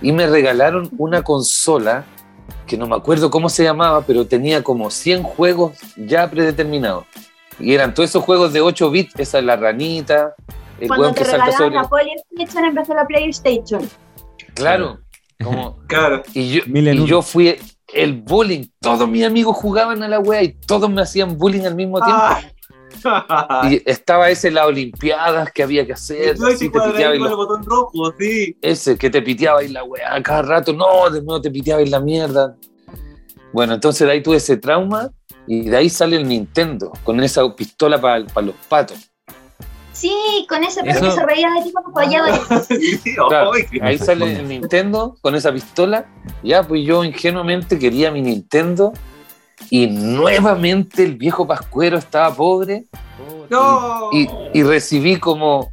[0.00, 2.04] Y me regalaron una consola
[2.66, 7.04] que no me acuerdo cómo se llamaba, pero tenía como 100 juegos ya predeterminados.
[7.58, 10.34] Y eran todos esos juegos de 8 bits, esa es la ranita,
[10.80, 11.76] el Cuando te que salta sobre...
[11.76, 13.88] la PlayStation de la PlayStation.
[14.54, 14.98] Claro,
[15.42, 16.22] como Claro.
[16.34, 17.56] Y yo, y yo fui
[17.94, 18.64] el bullying.
[18.80, 22.22] Todos mis amigos jugaban a la wea y todos me hacían bullying al mismo tiempo.
[22.22, 22.40] Ah.
[23.70, 26.36] Y estaba ese las olimpiadas que había que hacer.
[26.42, 28.56] Así te piteaba y con el la- botón rojo, sí.
[28.62, 30.72] ese que te piteaba y la wea a cada rato.
[30.72, 32.56] No, de nuevo te piteaba y la mierda.
[33.52, 35.10] Bueno, entonces de ahí tuve ese trauma
[35.46, 38.98] y de ahí sale el Nintendo con esa pistola para los patos.
[39.92, 40.12] Sí,
[40.46, 42.60] con ese perro Eso- que se reía de ti cuando fallaba.
[42.68, 46.04] Sí, Claro, ahí sale el Nintendo con esa pistola.
[46.42, 48.92] Ya, pues yo ingenuamente quería mi Nintendo
[49.70, 52.84] y nuevamente el viejo Pascuero estaba pobre
[53.50, 54.10] No.
[54.12, 55.72] y, y recibí como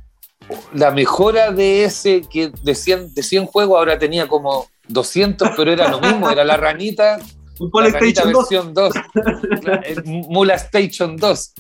[0.74, 5.72] la mejora de ese que de 100, de 100 juegos ahora tenía como 200, pero
[5.72, 7.19] era lo mismo, era la ranita,
[7.60, 8.50] Un la ranita PlayStation 2.
[8.50, 11.54] versión 2, la- el Mula Station 2.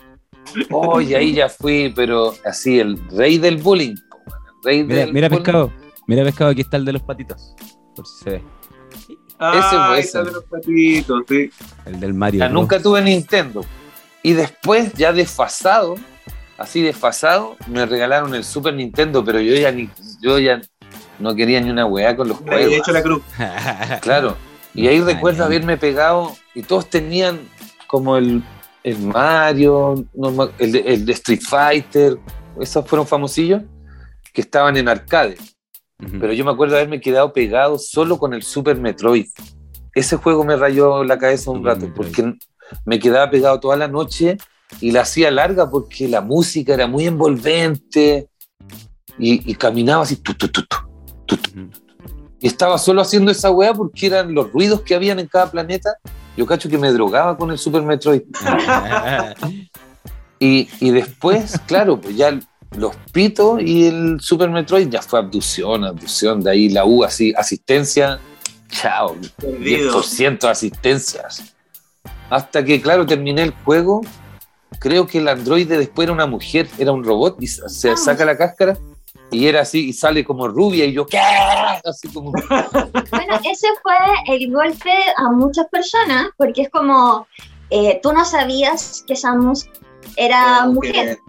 [0.71, 3.95] Oh, y ahí ya fui, pero así, el rey del bullying.
[4.63, 5.43] rey Mira, del mira bullying.
[5.43, 5.71] pescado.
[6.07, 7.55] Mira pescado, aquí está el de los patitos.
[7.95, 8.43] Por si se ve.
[9.51, 11.49] Ah, Ese fue de los patitos, sí.
[11.85, 12.39] El del O Mario.
[12.39, 13.65] sea, nunca tuve Nintendo.
[14.21, 15.95] Y después, ya desfasado,
[16.57, 19.89] así desfasado, me regalaron el Super Nintendo, pero yo ya ni,
[20.21, 20.61] yo ya
[21.19, 22.73] no quería ni una weá con los había juegos.
[22.75, 23.21] hecho la cruz.
[24.01, 24.37] Claro.
[24.73, 27.39] Y ahí Ah, recuerdo haberme pegado y todos tenían
[27.87, 28.41] como el,
[28.83, 32.17] el Mario, me- el, de, el de Street Fighter,
[32.59, 33.61] esos fueron famosillos
[34.33, 35.37] que estaban en arcade.
[36.19, 39.27] Pero yo me acuerdo haberme quedado pegado solo con el Super Metroid.
[39.93, 41.95] Ese juego me rayó la cabeza un Super rato, Metroid.
[41.95, 42.37] porque
[42.85, 44.37] me quedaba pegado toda la noche
[44.81, 48.27] y la hacía larga porque la música era muy envolvente
[49.19, 50.15] y, y caminaba así.
[50.17, 50.63] tu, tu, tu.
[52.39, 55.95] Y estaba solo haciendo esa weá porque eran los ruidos que habían en cada planeta.
[56.35, 58.23] Yo cacho que me drogaba con el Super Metroid.
[60.39, 62.37] Y, y después, claro, pues ya
[62.77, 66.41] los pitos y el Super Metroid ya fue abducción, abducción.
[66.41, 68.19] De ahí la U, así, asistencia,
[68.69, 70.01] chao, Perdido.
[70.01, 71.43] 10% de asistencias.
[72.29, 74.01] Hasta que, claro, terminé el juego.
[74.79, 77.95] Creo que el androide después era una mujer, era un robot y se Ah.
[77.97, 78.77] saca la cáscara
[79.31, 81.19] y era así y sale como rubia y yo, ¿qué?
[81.85, 83.95] Así como, Bueno, ese fue
[84.35, 87.27] el golpe a muchas personas, porque es como,
[87.69, 89.67] eh, tú no sabías que Samus
[90.17, 91.19] era mujer.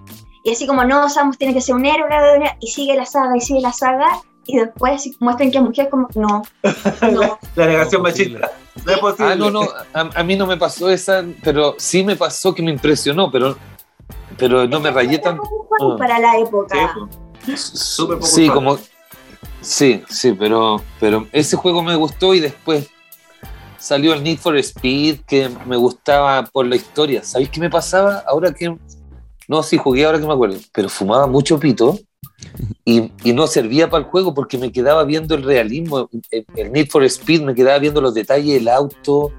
[0.44, 2.94] Y así como, no, Samus tiene que ser un héroe, bla, bla, bla, y sigue
[2.94, 6.42] la saga, y sigue la saga, y después muestran que es mujer, como, no,
[7.12, 7.38] no.
[7.56, 8.52] La negación No, machista.
[8.84, 9.32] No es posible.
[9.32, 9.62] Ah, no, no,
[9.94, 13.56] a, a mí no me pasó esa, pero sí me pasó que me impresionó, pero,
[14.36, 15.38] pero no me rayé tan...
[15.38, 16.94] Bueno, Para la época.
[17.46, 17.56] Sí.
[17.56, 18.78] Súper poco Sí, como...
[19.62, 22.90] Sí, sí, pero, pero ese juego me gustó y después
[23.78, 27.24] salió el Need for Speed que me gustaba por la historia.
[27.24, 28.22] ¿Sabéis qué me pasaba?
[28.26, 28.76] Ahora que...
[29.48, 31.98] No, sí, jugué ahora que me acuerdo, pero fumaba mucho pito
[32.84, 36.08] y, no servía para el juego porque me quedaba viendo el realismo.
[36.30, 39.32] El, el Need for Speed me quedaba viendo los detalles del auto.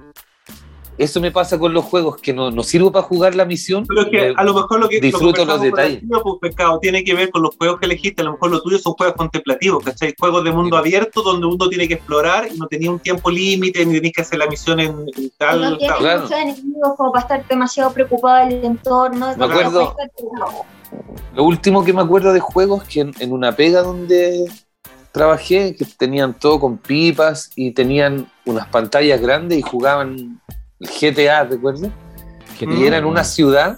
[0.97, 3.85] Eso me pasa con los juegos, que no, no sirvo para jugar la misión.
[3.85, 5.95] Pero es que a lo mejor lo que disfruto lo los conversamos por detalles.
[6.03, 8.21] encima, pues, pescado, tiene que ver con los juegos que elegiste.
[8.21, 10.13] A lo mejor los tuyos son juegos contemplativos, ¿cachai?
[10.17, 10.79] Juegos de mundo Sí.
[10.79, 14.21] abierto donde uno tiene que explorar y no tenía un tiempo límite ni tenías que
[14.21, 15.61] hacer la misión en, en tal.
[15.61, 15.99] no tiene tal.
[16.01, 16.21] Claro.
[16.21, 19.35] muchos enemigos como para estar demasiado preocupado del entorno.
[19.37, 19.95] Me acuerdo-
[21.35, 24.49] Lo último que me acuerdo de juegos que en, en una pega donde
[25.11, 30.41] trabajé, que tenían todo con pipas y tenían unas pantallas grandes y jugaban
[30.79, 31.91] el GTA, ¿recuerdas?
[32.59, 32.77] Que Mm.
[32.81, 33.77] Y era en una ciudad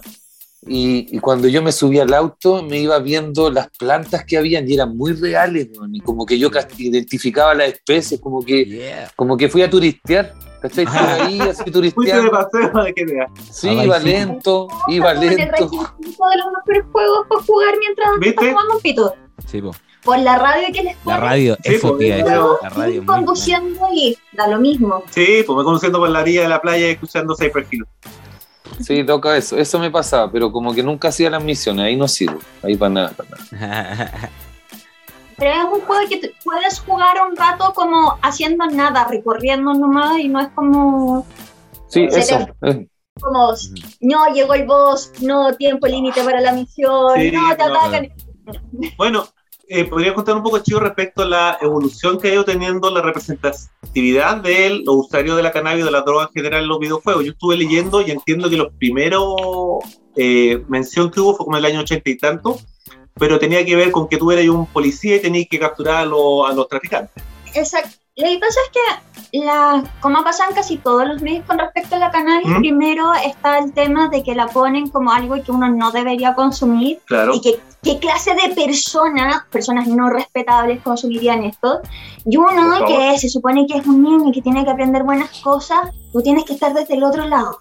[0.66, 4.68] y, y cuando yo me subía al auto me iba viendo las plantas que habían
[4.68, 8.64] y eran muy reales, weón, y como que yo ca- identificaba las especies, como que,
[8.64, 9.10] Yeah.
[9.16, 10.34] como que fui a turistear.
[10.60, 10.84] ¿Cachai?
[10.86, 11.24] Estuve Ajá.
[11.24, 12.30] ahí así turisteando.
[12.32, 13.26] paseo de que vea.
[13.50, 14.06] Sí, Ah, iba sí.
[14.06, 15.54] lento, iba En el lento.
[15.70, 19.14] de los mejores juegos para jugar mientras estás jugando un pito.
[19.46, 19.70] Sí, po.
[20.08, 22.32] Por la radio que les La ponen, radio, Sí, eso po, te iba a decir,
[22.32, 23.04] pero- La radio.
[23.04, 25.02] conduciendo y da lo mismo.
[25.10, 27.84] Sí, pues me conociendo por la orilla de la playa y escuchando Cypher Hill.
[28.80, 29.58] Sí, loca eso.
[29.58, 31.84] Eso me pasaba, pero como que nunca hacía las misiones.
[31.84, 32.38] Ahí no sirvo.
[32.62, 34.30] Ahí para nada, para nada.
[35.36, 40.18] Pero es un juego que te- puedes jugar un rato como haciendo nada, recorriendo nomás
[40.18, 41.24] y no es como,
[41.88, 42.40] Sí, eso.
[42.62, 42.88] eh,
[43.20, 43.52] como
[44.00, 48.08] no llegó el boss, no tiempo límite para la misión, Sí, no te no, atacan.
[48.96, 49.28] Bueno,
[49.68, 53.02] eh, podría contar un poco, Chivo, respecto a la evolución que ha ido teniendo la
[53.02, 57.24] representatividad de los usuarios de la cannabis, de la droga en general en los videojuegos.
[57.24, 59.34] Yo estuve leyendo y entiendo que los primeros
[60.16, 62.58] eh, mención que hubo fue como en el año ochenta y tanto,
[63.14, 66.04] pero tenía que ver con que tú eras un policía y tenías que capturar a,
[66.04, 67.22] los- a los traficantes.
[67.54, 67.96] Exacto.
[68.18, 68.70] Lo que pasa es
[69.30, 72.58] que, la, como pasan casi todos los medios con respecto a la cannabis, ¿Mm?
[72.60, 76.98] primero está el tema de que la ponen como algo que uno no debería consumir
[77.06, 77.34] Claro.
[77.34, 81.80] y que qué clase de personas, personas no respetables consumirían esto.
[82.26, 85.30] Y uno que se supone que es un niño y que tiene que aprender buenas
[85.40, 85.78] cosas,
[86.12, 87.56] tú tienes que estar desde el otro lado.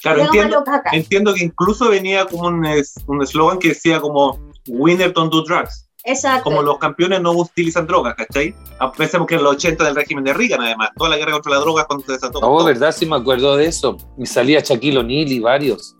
[0.00, 5.12] Claro, entiendo, entiendo que incluso venía como un es- un eslogan que decía como Winner
[5.12, 5.87] don't do drugs.
[6.04, 6.44] Exacto.
[6.44, 8.54] Como los campeones no utilizan drogas, ¿cachai?
[8.78, 11.52] Ah, Pensemos que en los 80 del régimen de Reagan, además, toda la guerra contra
[11.52, 12.38] la droga cuando se desató.
[12.40, 13.96] Oh, verdad, sí me acuerdo de eso.
[14.16, 15.96] Y salía Shaquille O'Neal y varios.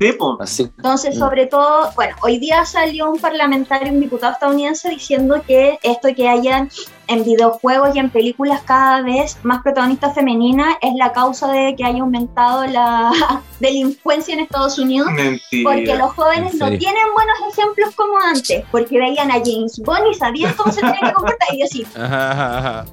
[0.00, 0.16] Sí.
[0.40, 0.62] Así.
[0.76, 1.18] Entonces, Mm.
[1.18, 6.28] sobre todo, bueno, hoy día salió un parlamentario, un diputado estadounidense diciendo que esto que
[6.28, 6.70] hayan
[7.08, 11.84] en videojuegos y en películas cada vez más protagonistas femeninas es la causa de que
[11.84, 13.10] haya aumentado la
[13.60, 15.10] delincuencia en Estados Unidos.
[15.12, 15.70] Mentira.
[15.70, 20.06] Porque los jóvenes ¿En no tienen buenos ejemplos como antes, porque veían a James Bond
[20.10, 21.48] y sabían cómo se tenían que comportar.
[21.52, 22.84] Y yo sí, Ajá, ajá, ajá.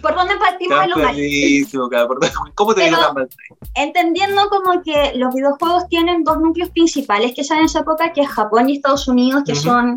[0.00, 1.16] ¿Por dónde partimos de lo mal?
[2.54, 3.28] ¿Cómo te digo tan mal?
[3.74, 8.22] entendiendo como que los videojuegos tienen dos núcleos principales que son en esa época, que
[8.22, 9.60] es Japón y Estados Unidos, que Ujú.
[9.62, 9.96] son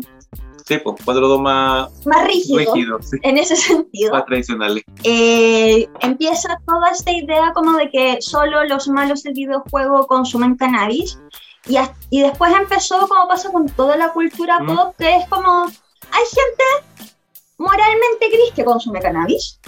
[0.64, 0.80] Sí.
[1.04, 4.10] Cuando los dos más más rígidos rígidos, sí, en ese sentido.
[4.12, 4.82] más tradicionales.
[5.04, 11.20] Eh, empieza toda esta idea como de que solo los malos del videojuego consumen cannabis.
[11.68, 11.76] Y,
[12.10, 14.66] y después empezó, como pasa con toda la cultura Mm.
[14.66, 17.14] pop, que es como, hay gente
[17.58, 19.58] moralmente gris que consume cannabis.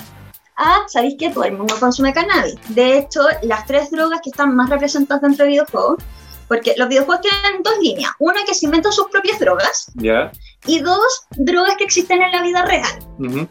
[0.56, 2.56] Ah, ¿sabéis que todo el mundo consume cannabis?
[2.68, 6.02] De hecho, las tres drogas que están más representadas dentro de videojuegos,
[6.48, 8.10] porque los videojuegos tienen dos líneas.
[8.18, 10.32] Una que se inventan sus propias drogas ¿Ya?
[10.66, 12.98] y dos, drogas que existen en la vida real.
[13.18, 13.46] Ujú.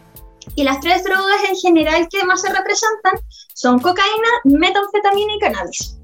[0.56, 3.13] Y las tres drogas en general que más se representan
[3.54, 5.97] son cocaína, metanfetamina y cannabis.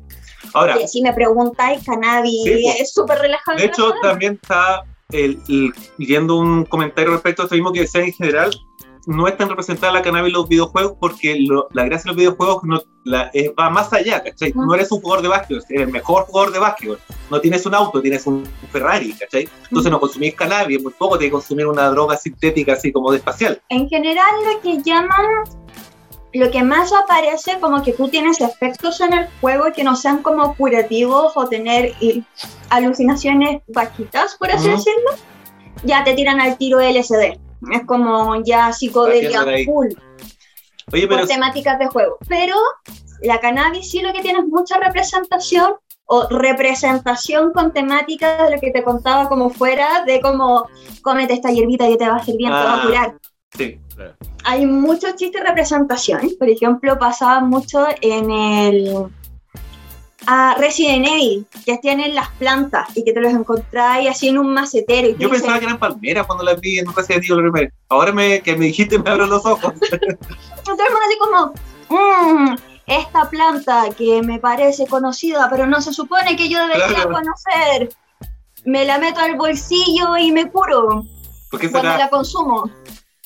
[0.54, 3.62] Ahora, Oye, si me preguntáis, cannabis Sí, es súper relajante.
[3.64, 8.02] de hecho, también está el, el- leyendo un comentario respecto a esto mismo que decía
[8.04, 8.52] en general,
[9.06, 12.16] no es tan representada la cannabis en los videojuegos porque lo- la gracia de los
[12.18, 14.54] videojuegos no, la- eh, va más allá, ¿cachai?
[14.56, 17.00] No eres un jugador de básquetbol, eres el mejor jugador de básquetbol.
[17.30, 19.50] No tienes un auto, tienes un Ferrari, ¿cachai?
[19.64, 23.18] Entonces no consumís cannabis, muy poco tienes que consumir una droga sintética así como de
[23.18, 23.62] espacial.
[23.70, 25.26] En general, lo que llaman,
[26.34, 30.24] lo que más aparece como que tú tienes efectos en el juego que no sean
[30.24, 31.94] como curativos o tener
[32.70, 34.78] alucinaciones bajitas, por así Ujú.
[34.78, 35.12] decirlo,
[35.84, 37.40] ya te tiran al tiro LSD.
[37.72, 39.90] Es como ya psicodelia full
[40.92, 42.18] Oye, pero por temáticas de juego.
[42.28, 42.56] Pero
[43.22, 48.60] la cannabis sí lo que tiene es mucha representación o representación con temática de lo
[48.60, 50.68] que te contaba como fuera de como
[51.02, 52.82] cómete esta hierbita que te va a hacer bien, te va Ah.
[52.82, 53.16] a curar.
[53.56, 53.80] sí,
[54.44, 56.22] hay muchos chistes de representación.
[56.40, 59.08] Por ejemplo, pasaba mucho en el
[60.26, 64.54] a Resident Evil, que tienen las plantas y que te los encontráis así en un
[64.54, 65.10] macetero.
[65.10, 67.72] Y yo pensaba que eran palmeras cuando las vi en un Resident Evil primero.
[67.90, 69.74] Ahora me, que me dijiste me abro los ojos.
[70.66, 71.54] mundo así como,
[71.90, 72.56] "Mm,
[72.88, 77.12] esta planta que me parece conocida, pero no se supone que yo debería Claro.
[77.12, 77.90] conocer.
[78.66, 81.04] Me la meto al bolsillo y me curo
[81.52, 82.70] Porque cuando será la consumo.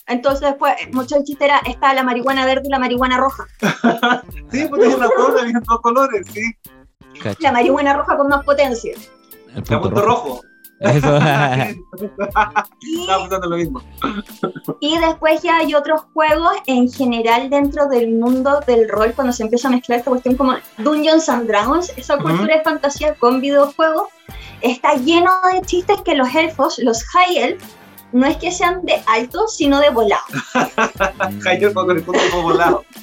[0.07, 3.45] Entonces, después, mucho el chiste era, está la marihuana verde y la marihuana roja.
[4.51, 6.41] Sí, pues tiene razón, había dos colores, sí.
[7.39, 8.95] La marihuana roja con más potencia.
[9.55, 10.41] el La punto rojo.
[10.79, 11.19] Eso.
[12.81, 13.81] Y, Estaba pensando lo mismo.
[14.79, 19.43] y después ya hay otros juegos en general dentro del mundo del rol, cuando se
[19.43, 24.09] empieza a mezclar esta cuestión como Dungeons and Dragons, esa cultura de fantasía con videojuegos,
[24.61, 27.63] está lleno de chistes que los elfos, los high elf,
[28.17, 30.25] no es que sean de altos, sino de volados.
[31.41, 32.84] Jairo con el punto como volado.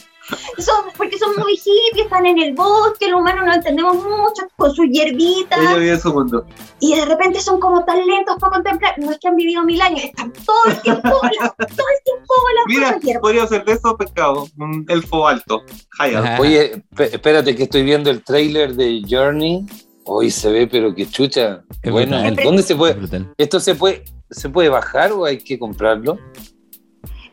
[0.57, 4.75] Son, porque son muy hippies, están en el bosque, los humanos no entendemos mucho, con
[4.75, 6.47] sus hierbitas, Ella vive en su mundo.
[6.81, 8.95] y de repente son como tan lentos para contemplar.
[8.99, 12.35] No es que han vivido mil años, están todo el tiempo volados, todo el tiempo
[12.43, 14.49] volados con Mira, podría ser de eso pescado.
[14.57, 15.63] Un elfo alto.
[15.99, 16.39] Ajá.
[16.41, 19.67] Oye, espérate que estoy viendo el trailer de Journey.
[20.07, 21.65] Hoy se ve, pero qué chucha.
[21.83, 22.45] Es bueno, brutal.
[22.45, 22.97] ¿dónde se puede?
[23.37, 26.19] ¿Esto se puede, se puede bajar o hay que comprarlo?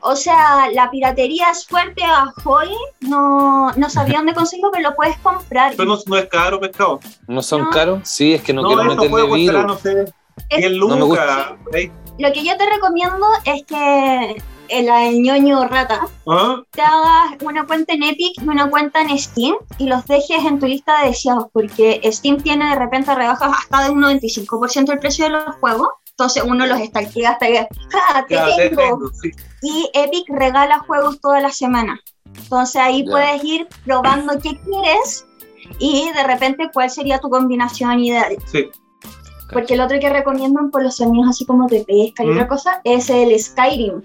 [0.03, 2.69] O sea, la piratería es fuerte a Hoy,
[3.01, 5.77] no, no sabía dónde conseguirlo, pero lo puedes comprar.
[5.77, 6.99] No, no es caro pescado.
[7.27, 7.69] ¿No son No.
[7.69, 7.99] caros?
[8.09, 9.65] Sí, es que no, No, quiero meterle puede costar, virus.
[9.65, 10.13] no sé,
[10.49, 11.55] Es- 10 No me gusta.
[12.17, 14.35] Lo que yo te recomiendo es que
[14.69, 16.61] el, el ñoño rata ¿Ah?
[16.71, 20.59] te hagas una cuenta en Epic y una cuenta en Steam y los dejes en
[20.59, 24.99] tu lista de deseados, porque Steam tiene de repente rebajas hasta de un 95% el
[24.99, 25.89] precio de los juegos.
[26.11, 28.25] Entonces uno los stalkea hasta que, ¡ja!
[28.27, 28.81] Te Ya, te tengo.
[28.81, 29.31] tengo, sí.
[29.63, 31.99] Y Epic regala juegos toda la semana.
[32.35, 35.25] Entonces ahí puedes ir probando qué quieres
[35.79, 38.35] y de repente cuál sería tu combinación ideal.
[38.45, 38.69] Sí.
[39.51, 42.31] Porque el otro que recomiendan por los sonidos así como de pesca y ¿Mm?
[42.31, 44.01] otra cosa es el Skyrim.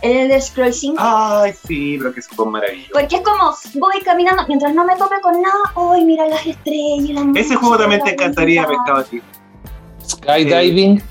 [0.00, 0.96] El de Scroll 5.
[1.00, 2.90] Ay, sí, pero que es súper maravilloso.
[2.92, 5.58] Porque es como voy caminando mientras no me tope con nada.
[5.74, 7.26] ¡Ay, mira las estrellas!
[7.26, 9.20] la Ese juego también te encantaría, pescado aquí.
[10.08, 11.02] Skydiving.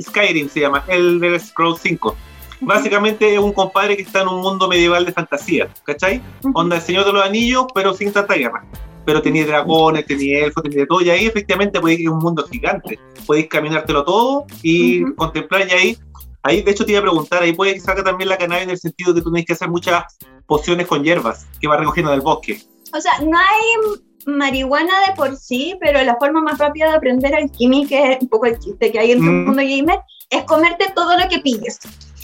[0.00, 2.16] Skyrim se llama, el del Scroll 5.
[2.62, 6.20] Básicamente es un compadre que está en un mundo medieval de fantasía, ¿cachai?
[6.54, 8.64] Onda el Señor de los Anillos, pero sin tanta guerra.
[9.06, 12.18] Pero tenía dragones, tenía elfos, tenía de todo, y ahí efectivamente podéis ir a un
[12.18, 12.98] mundo gigante.
[13.26, 15.14] Podéis caminártelo todo y Ujú.
[15.16, 15.98] contemplar, y ahí,
[16.42, 18.70] ahí de hecho te iba a preguntar, ahí puede que salga también la cannabis en
[18.70, 20.04] el sentido que tú tenés que hacer muchas
[20.46, 22.60] pociones con hierbas que vas recogiendo del bosque.
[22.94, 27.34] O sea, no hay marihuana de por sí, pero la forma más rápida de aprender
[27.34, 29.44] alquimia, que es un poco el chiste que hay en el Mm.
[29.46, 31.78] mundo gamer, es comerte todo lo que pilles.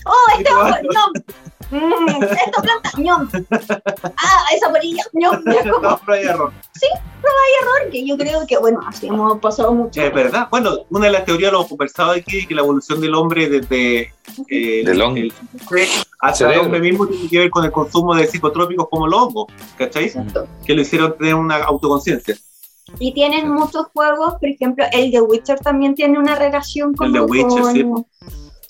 [0.04, 0.76] ¡Oh, este hongo!
[0.92, 1.12] ¡Ñom!
[1.70, 2.90] Mm, ¡Esta planta!
[2.98, 3.28] ¡Ñom!
[4.16, 5.02] ¡Ah, esa polilla!
[5.12, 5.34] ¡Ñom!
[5.48, 6.52] Es como No, pero hay error.
[6.82, 10.00] error que yo creo que, bueno, así hemos pasado mucho.
[10.00, 10.48] Es verdad.
[10.50, 14.12] Bueno, una de las teorías lo hemos conversado aquí, que la evolución del hombre desde
[14.48, 15.16] eh, Del hongo.
[15.18, 15.32] el-
[16.20, 19.46] hasta el hombre mismo tiene que ver con el consumo de psicotrópicos como los hongos,
[19.76, 20.04] ¿cachai?
[20.04, 20.46] Exacto.
[20.64, 22.36] Que lo hicieron tener una autoconciencia.
[23.00, 27.12] Y tienen muchos juegos, por ejemplo, el de Witcher también tiene una relación como El
[27.14, 27.72] de Witcher, con...
[27.74, 27.84] sí.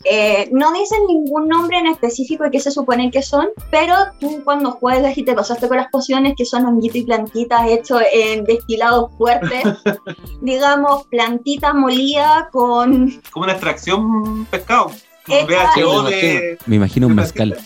[0.09, 4.43] Eh, no dicen ningún nombre en específico de qué se supone que son, pero tú
[4.45, 8.45] cuando juegas y te pasaste con las pociones que son honguitos y plantitas hechos en
[8.45, 9.65] destilados fuertes,
[10.41, 13.21] digamos, plantita molida con...
[13.31, 14.91] Como una extracción pescado.
[15.29, 16.59] Esta- VHO Sí, me de.
[16.67, 17.59] Me imagino un mezcal,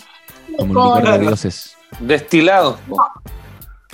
[0.57, 1.77] como un con licor de dioses.
[1.99, 2.77] Destilado.
[2.89, 2.97] po.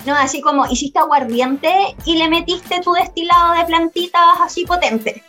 [0.06, 1.70] no, así como hiciste aguardiente
[2.06, 5.22] y le metiste tu destilado de plantitas así potente.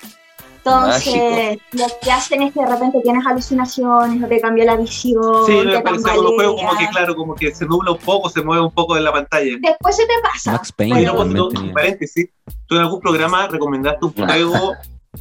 [0.65, 5.47] Entonces, lo que hacen es que de repente tienes alucinaciones, o te cambia la visión.
[5.47, 8.43] Sí, me parece algunos juegos como que, claro, como que se nubla un poco, se
[8.43, 9.57] mueve un poco de la pantalla.
[9.61, 10.53] Después se te pasa.
[10.53, 11.69] Max Payne Oye, Pero- no, también no, tenía.
[11.69, 12.29] un paréntesis,
[12.67, 14.75] tú en algún programa recomendaste un juego,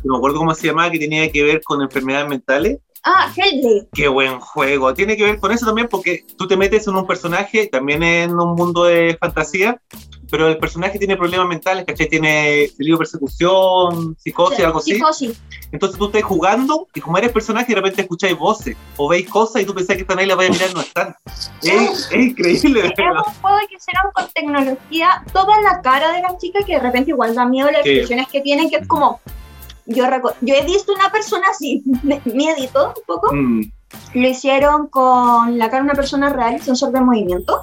[0.03, 2.79] no me acuerdo cómo se llamaba, que tenía que ver con enfermedades mentales.
[3.03, 3.87] Ah, Hellblade.
[3.93, 4.93] Qué buen juego.
[4.93, 8.37] Tiene que ver con eso también porque tú te metes en un personaje, también en
[8.37, 9.81] un mundo de fantasía,
[10.29, 12.07] pero el personaje tiene problemas mentales, ¿cachai?
[12.09, 14.95] Tiene de persecución, psicosis, algo así.
[14.95, 15.41] Psicosis.
[15.71, 19.61] Entonces tú estás jugando y como eres personaje, de repente escucháis voces o veis cosas
[19.61, 21.15] y tú pensás que están ahí, las vais a mirar, no están.
[21.61, 23.21] Es, es increíble, Es verdad.
[23.25, 27.11] un juego que hicieron con tecnología, toda la cara de la chica que de repente
[27.11, 29.19] igual da miedo las expresiones que tienen, que es como.
[29.85, 30.05] Yo,
[30.41, 31.81] yo he visto una persona así,
[32.25, 33.33] miedito un poco.
[33.33, 33.61] Mm,
[34.15, 37.61] Lo hicieron con la cara de una persona real, sensor de movimiento.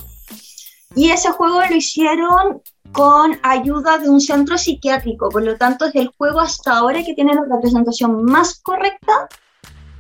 [0.95, 5.29] Y ese juego lo hicieron con ayuda de un centro psiquiátrico.
[5.29, 9.29] Por lo tanto, es el juego hasta ahora que tiene la representación más correcta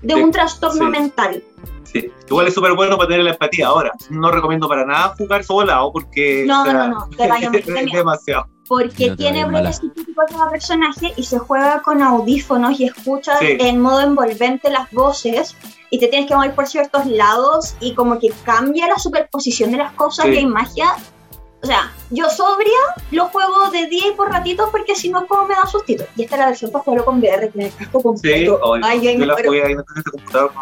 [0.02, 0.90] de Sí, un trastorno sí.
[0.90, 1.42] mental.
[1.84, 2.12] sí.
[2.28, 3.66] Igual es súper bueno para tener la empatía.
[3.68, 7.48] Ahora, no recomiendo para nada jugar solado porque No, o sea, no, no, te vaya
[7.48, 7.98] a meter es miedo.
[7.98, 8.46] demasiado.
[8.68, 13.56] Porque No tiene brotes psicóticos cada personaje y se juega con audífonos y escuchas Sí.
[13.60, 15.54] en modo envolvente las voces
[15.90, 19.78] y te tienes que mover por ciertos lados y como que cambia la superposición de
[19.78, 20.32] las cosas Sí.
[20.32, 20.94] y hay magia.
[21.62, 22.78] O sea, yo sobria
[23.10, 26.04] lo juego de día y por ratitos porque si no juego me da sustito.
[26.16, 28.60] Y esta es la versión para jugarlo con VR, con el casco Sí, completo.
[28.62, 30.52] oye, Ay, yo yo me la jugué ahí en este computador.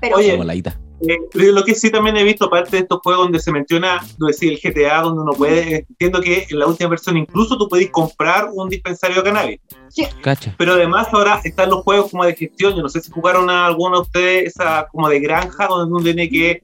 [0.00, 0.62] Pero Oye.
[1.06, 4.00] Eh, pero lo que sí también he visto, aparte de estos juegos donde se menciona,
[4.18, 7.68] lo decía el GTA, donde uno puede, entiendo que en la última versión incluso tú
[7.68, 9.60] podés comprar un dispensario de cannabis.
[10.22, 10.54] Cacha.
[10.58, 13.66] Pero además ahora están los juegos como de gestión, yo no sé si jugaron a
[13.66, 16.62] alguno de ustedes, esa como de granja, donde uno tiene que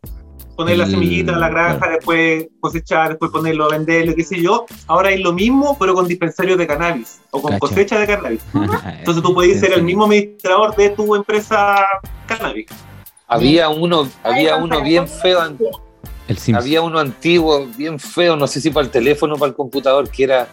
[0.56, 1.94] poner la semillita en la granja, claro.
[1.94, 4.64] después cosechar, después ponerlo a venderlo, qué sé yo.
[4.86, 7.60] Ahora hay lo mismo, pero con dispensarios de cannabis, o con Cacha.
[7.60, 8.40] cosecha de cannabis.
[8.54, 11.84] Entonces tú puedes ser el mismo administrador de tu empresa
[12.26, 12.66] cannabis.
[13.26, 15.58] Había uno, había uno bien feo, an-
[16.28, 16.58] El Sims.
[16.58, 20.08] había uno antiguo, bien feo, no sé si para el teléfono o para el computador,
[20.10, 20.48] que era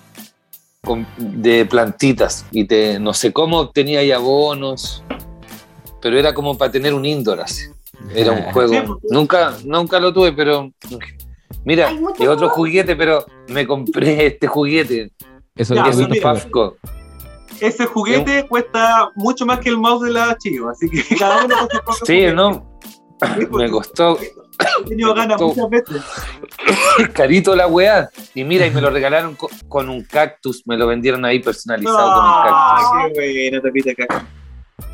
[0.84, 2.46] con- de plantitas.
[2.52, 5.04] Y te, no sé cómo obtenía ahí abonos,
[6.02, 7.64] pero era como para tener un indoor así.
[8.14, 8.74] Era un Sí, juego.
[8.88, 10.72] porque- Nunca, nunca lo tuve, pero
[11.64, 15.12] mira, es otro juguete, pero me compré este juguete.
[15.56, 16.76] Eso Ya, que es un Pafco.
[17.60, 21.56] Ese juguete cuesta mucho más que el mouse de la chiva, así que cada uno
[21.58, 22.34] con su propio Sí, juguete.
[22.34, 22.80] ¿no?
[23.38, 26.04] Sí, Me costó He tenido ganas costó- muchas veces.
[27.14, 28.10] carito la weá.
[28.36, 32.14] Y mira, y me lo regalaron co- con, un cactus, me lo vendieron ahí personalizado
[32.14, 32.54] con un cactus.
[32.56, 34.26] Ah, qué bueno, te pide acá.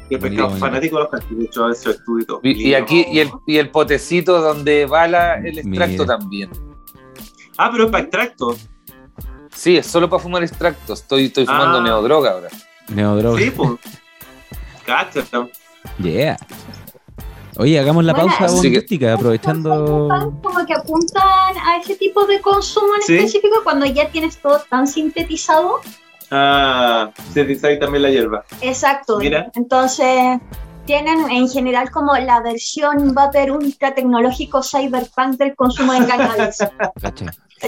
[0.09, 2.39] Yo pescado fanático de los cactus, de hecho, eso estudio y todo.
[2.43, 6.17] Y, y aquí, y el, y el potecito donde va la- el extracto Mira.
[6.17, 6.49] también.
[7.57, 8.55] Ah, pero es para extracto.
[9.53, 10.93] Sí, es solo para fumar extracto.
[10.93, 11.83] Estoy, estoy fumando Ah.
[11.83, 12.49] neodroga ahora.
[12.89, 13.39] Neodroga.
[13.39, 13.71] Sí, pues.
[14.85, 15.23] Cacha.
[15.97, 16.37] Yeah.
[17.57, 20.07] Oye, hagamos la Bueno, pausa así que- aprovechando.
[20.41, 23.15] como que apuntan a ese tipo de consumo en Sí.
[23.17, 25.81] específico cuando ya tienes todo tan sintetizado
[26.31, 28.45] Ah, dice ahí también la hierba.
[28.61, 29.17] Exacto.
[29.17, 29.49] Mira.
[29.55, 30.39] Entonces,
[30.89, 36.57] tienen en general como la versión Vapor Ultra tecnológico cyberpunk del consumo de cannabis.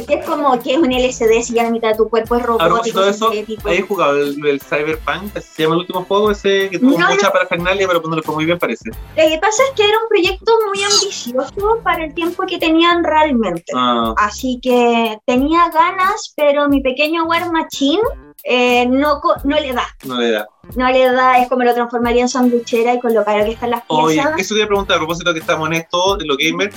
[0.08, 2.44] Que es como que es un LCD si ya la mitad de tu cuerpo es
[2.44, 3.32] robótico, propósito de eso.
[3.70, 5.38] ¿has jugado el, el Cyberpunk?
[5.38, 6.32] ¿Así se llama el último juego?
[6.32, 8.90] Ese que tuvo No, mucha parafernalia, pero no le fue muy bien, parece.
[8.90, 13.04] Lo que pasa es que era un proyecto muy ambicioso para el tiempo que tenían
[13.04, 13.66] realmente.
[13.76, 18.02] Ah, Así que tenía ganas, pero mi pequeño War Machine
[18.44, 19.88] eh, no, no le da.
[20.06, 20.48] no le da.
[20.76, 23.72] No le da, es como lo transformaría en sanduchera y con lo caro que están
[23.72, 24.40] las Oye, piezas.
[24.40, 26.76] eso te iba a preguntar a propósito que estamos en esto, de los gamers,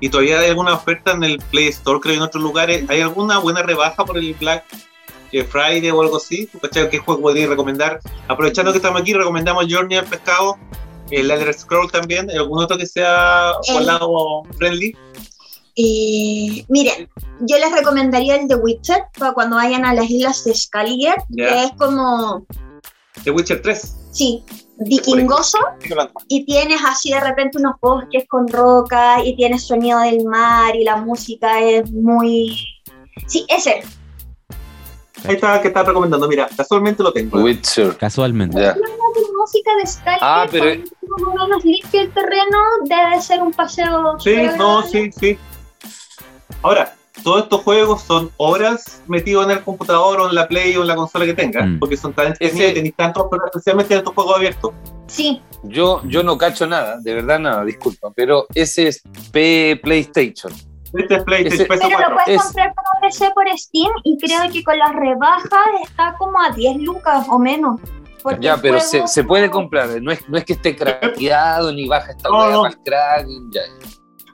[0.00, 2.84] y todavía hay alguna oferta en el Play Store, creo, en otros lugares.
[2.88, 4.64] ¿Hay alguna buena rebaja por el Black
[5.32, 6.48] eh, Friday o algo así?
[6.90, 8.00] ¿Qué juego podrías recomendar?
[8.28, 10.56] Aprovechando que estamos aquí, recomendamos Journey al pescado,
[11.10, 14.96] el Elder Scroll también, ¿algún otro que sea por El- lado friendly?
[15.78, 17.08] Eh, miren,
[17.40, 21.48] yo les recomendaría el de Witcher para cuando vayan a las islas de Skellige, Ya.
[21.48, 22.46] que es como,
[23.24, 23.96] The Witcher 3.
[24.12, 24.44] sí,
[24.78, 25.58] vikingoso
[26.28, 30.84] y tienes así de repente unos bosques con rocas y tienes sonido del mar y
[30.84, 32.54] la música es muy...
[33.26, 33.82] Sí, ese.
[35.24, 36.28] Ahí está, que estás recomendando.
[36.28, 37.38] Mira, casualmente lo tengo.
[37.42, 37.96] Witcher.
[37.96, 38.60] Casualmente.
[38.60, 38.74] La
[39.38, 43.52] música de Skype, Ah, pero- cuando más o menos limpio el terreno, debe ser un
[43.52, 44.18] paseo.
[44.20, 45.38] Sí, no, sí, sí.
[46.62, 46.94] Ahora,
[47.26, 50.86] todos estos juegos son horas metidos en el computador o en la Play o en
[50.86, 51.78] la consola que tengas, Mm.
[51.80, 54.70] porque son tan entretenidos, tenéis tantos, pero especialmente en estos juegos abiertos.
[55.08, 59.02] Sí, Yo, yo no cacho nada, de verdad nada, disculpa, pero ese es
[59.32, 60.52] P PlayStation.
[60.94, 64.52] Este es PlayStation Ese- Pero lo puedes Es- comprar para PC por Steam y creo
[64.52, 65.50] que con las rebajas
[65.82, 67.80] está como a 10 lucas o menos.
[68.22, 71.72] Porque Ya, pero juego- se, se puede comprar, no es, no es que esté craqueado
[71.72, 72.66] ni baja esta No, no.
[72.66, 73.26] el crack.
[73.50, 73.62] ya.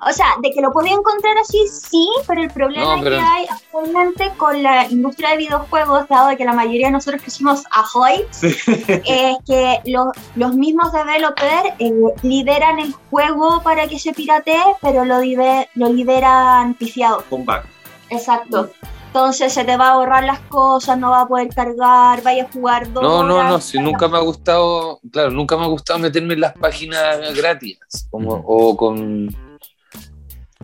[0.05, 3.23] O sea, de que lo podía encontrar así, sí, pero el problema No, pero- que
[3.23, 7.63] hay actualmente con la industria de videojuegos, dado que la mayoría de nosotros que hicimos
[7.71, 8.49] Ahoy, Sí.
[9.07, 11.93] es que los, los mismos developers eh,
[12.23, 17.23] lideran el juego para que se piratee, pero lo, libe- lo lideran pifiado.
[17.31, 17.65] Con back.
[18.11, 18.71] Exacto.
[19.07, 22.53] Entonces se te va a borrar las cosas, no va a poder cargar, vaya a
[22.53, 25.99] jugar dos No, no, no, si nunca me ha gustado, claro, nunca me ha gustado
[25.99, 27.79] meterme en las páginas gratis,
[28.11, 29.29] como, o Con-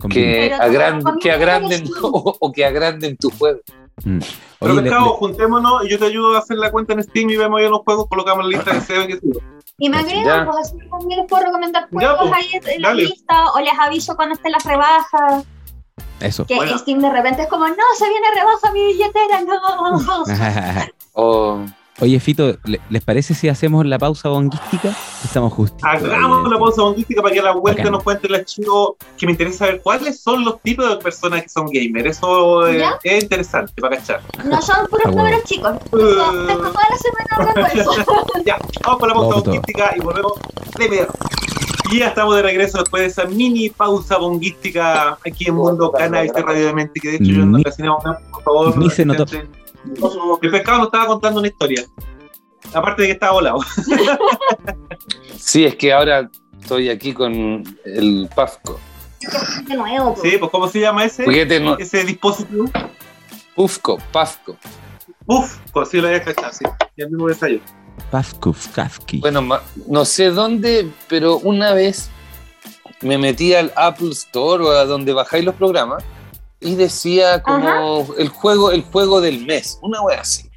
[0.07, 0.53] que,
[1.21, 1.93] que agranden que sí.
[2.01, 3.59] o, o que agranden tu juego.
[4.05, 4.19] Mm.
[4.59, 7.03] Pero Oye, le- pescado, le- juntémonos y yo te ayudo a hacer la cuenta en
[7.03, 9.39] Steam y vemos ya los juegos, colocamos la lista de SEO sé yo.
[9.77, 10.03] Y me Ya.
[10.03, 13.03] agregan, pues así también les puedo recomendar Ya, juegos pues, ahí en la dale.
[13.03, 15.43] lista, o les aviso cuando estén las rebajas.
[16.19, 16.45] Eso.
[16.45, 16.77] Que Bueno.
[16.77, 20.25] Steam de repente es como, no, se viene rebaja mi billetera, no.
[21.13, 21.59] O,
[22.01, 24.95] Oye, Fito, ¿le- ¿les parece si hacemos la pausa bonguística?
[25.23, 25.77] Estamos justo.
[25.85, 27.91] Hagamos la pausa bonguística para que a la vuelta Bacán.
[27.91, 31.49] nos cuente el archivo que me interesa saber cuáles son los tipos de personas que
[31.49, 32.17] son gamers.
[32.17, 32.97] Eso eh, ¿Ya?
[33.03, 34.21] es interesante para cachar.
[34.45, 35.23] No son puros Ah, bueno.
[35.23, 35.71] números chicos.
[35.91, 37.91] Tengo tengo toda la semana hablando de eso.
[38.45, 40.33] Ya, vamos con la pausa bonguística y volvemos
[40.77, 41.13] de inmediato.
[41.91, 46.31] Y ya estamos de regreso después de esa mini pausa bonguística aquí en Mundo Cannabis
[46.33, 47.97] Radio de Mente, que de hecho yo no Ni- casi no,
[48.31, 48.77] por favor.
[48.77, 49.25] ni se notó.
[50.41, 51.85] El pescado nos estaba contando una historia.
[52.73, 53.59] Aparte de que estaba volado.
[55.37, 56.29] sí, es que ahora
[56.61, 58.79] estoy aquí con el Pafco.
[59.67, 60.15] De nuevo.
[60.21, 61.25] Sí, pues ¿cómo se llama ese?
[61.59, 62.65] No- Ese dispositivo.
[63.55, 64.55] Pufco, Pafco.
[65.25, 66.65] Uf, pues sí lo había cachado, sí.
[66.95, 67.63] Y el mismo desayuno.
[68.11, 69.19] Pafkufkafki.
[69.19, 72.09] Bueno, ma- no sé dónde, pero una vez
[73.01, 76.03] me metí al Apple Store o a donde bajáis los programas
[76.61, 80.49] y decía como el juego, el juego del mes, una wea así.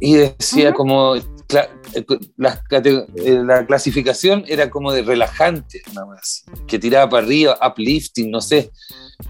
[0.00, 1.14] Y decía como
[1.48, 2.04] cla- eh,
[2.36, 7.58] la, eh, la clasificación era como de relajante, una wea así, que tiraba para arriba,
[7.66, 8.70] uplifting, no sé.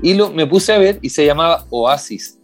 [0.02, 2.38] Y lo, me puse a ver y se llamaba Oasis.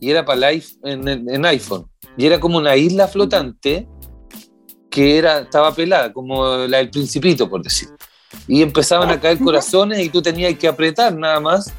[0.00, 1.86] Y era para live en iPhone.
[2.16, 3.88] Y era como una isla flotante
[4.90, 7.88] que era, estaba pelada, como la del principito, por decir.
[8.48, 11.72] Y empezaban a caer corazones y tú tenías que apretar nada más.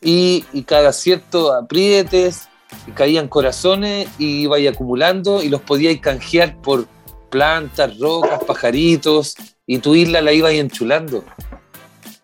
[0.00, 2.48] Y, y cada cierto aprietes,
[2.94, 6.86] caían corazones y ibas acumulando y los podías canjear por
[7.30, 9.34] plantas, rocas, pajaritos
[9.66, 11.24] y tu isla la ibas enchulando.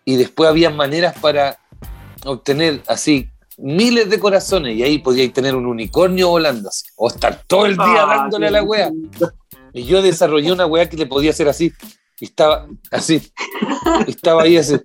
[0.03, 1.59] Y después había maneras para
[2.25, 7.43] obtener así miles de corazones y ahí podíais tener un unicornio volando así, o estar
[7.47, 8.91] todo el día Ah, dándole a la wea.
[9.73, 11.71] Y yo desarrollé una weá que le podía hacer así.
[12.19, 13.21] Y estaba así.
[14.07, 14.75] Y estaba ahí así.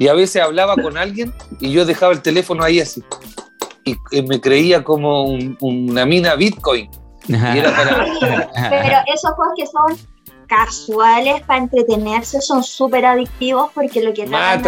[0.00, 3.04] Y a veces hablaba con alguien y yo dejaba el teléfono ahí así.
[3.84, 6.90] Y, y me creía como un- una mina Bitcoin.
[7.28, 8.06] Y era para.
[8.70, 9.96] Pero esos juegos que son
[10.48, 14.62] casuales para entretenerse son súper adictivos porque lo que tratan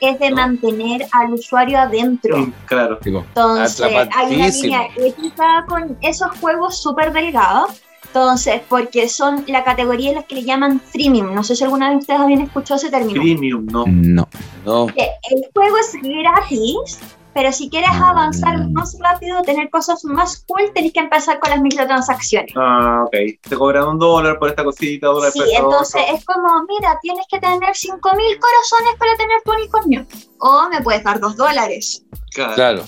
[0.00, 0.36] es de ¿no?
[0.36, 2.52] mantener al usuario adentro.
[2.66, 2.98] Claro.
[3.04, 3.80] Entonces,
[4.14, 7.82] hay una línea ética con esos juegos súper delgados.
[8.18, 11.34] Entonces, porque son la categoría en la que le llaman freemium.
[11.34, 13.20] No sé si alguna de ustedes habían escuchado ese término.
[13.20, 13.84] Premium, ¿no?
[13.88, 14.28] No.
[14.64, 14.86] No.
[14.86, 17.00] Que El juego es gratis,
[17.34, 18.10] pero si quieres Ah.
[18.10, 22.52] avanzar más rápido, tener cosas más cool, tenés que empezar con las microtransacciones.
[22.56, 23.16] Ah, ok.
[23.48, 26.96] Te cobran un dólar por esta cosita, dólar Sí, por esta entonces es como, mira,
[27.02, 30.06] tienes que tener 5.000 corazones para tener tu unicornio.
[30.38, 32.04] O me puedes dar 2 dólares.
[32.32, 32.54] Claro.
[32.54, 32.84] Claro.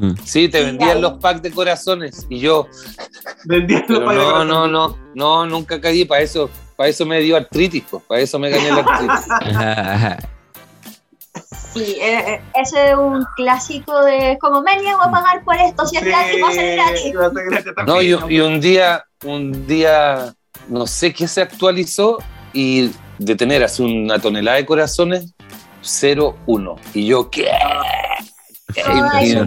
[0.00, 0.14] Ujú.
[0.24, 2.26] Sí, te vendían los packs de corazones.
[2.28, 2.66] Y yo.
[3.44, 4.96] Vendían los no, de no, no.
[5.14, 6.04] No, nunca caí.
[6.04, 7.84] Para eso, para eso me dio artritis.
[7.90, 8.02] Pues.
[8.04, 10.26] Para eso me gané la artritis.
[11.72, 15.86] Sí, eh, eh, ese es un clásico de como me niego a pagar por esto,
[15.86, 17.12] si es gratis, va a ser gratis.
[17.16, 20.34] va a ser gratis No, y, y un día, un día,
[20.66, 22.18] no sé qué se actualizó
[22.52, 25.32] y de tener así una tonelada de corazones,
[25.84, 26.76] 0-1.
[26.92, 27.48] Y yo, ¿qué?
[27.52, 29.46] Ah, Y- y- eso.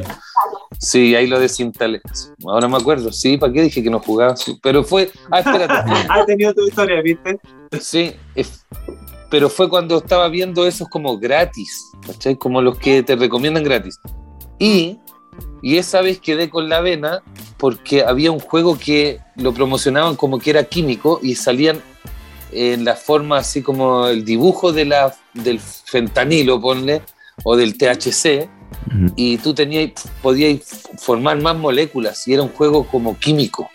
[0.84, 2.02] Sí, ahí lo desinstalé.
[2.46, 4.36] Ahora me acuerdo, sí, ¿para qué dije que no jugaba?
[4.62, 7.40] Pero fue, ah, espérate, fue- Ha tenido tu historia, ¿viste?
[7.80, 8.66] sí, es-
[9.30, 12.36] pero fue cuando estaba viendo esos como gratis, ¿cachai?
[12.36, 14.00] Como los que te recomiendan gratis.
[14.60, 15.00] Y,
[15.64, 17.24] y esa vez quedé con la vena
[17.58, 21.82] porque había un juego que lo promocionaban como que era químico y salían
[22.52, 27.02] en la forma así como el dibujo de la, del fentanilo, ponle,
[27.44, 28.48] o del THC,
[29.16, 30.60] Y tú tenías, podías
[31.00, 33.70] formar más moléculas y era un juego como químico.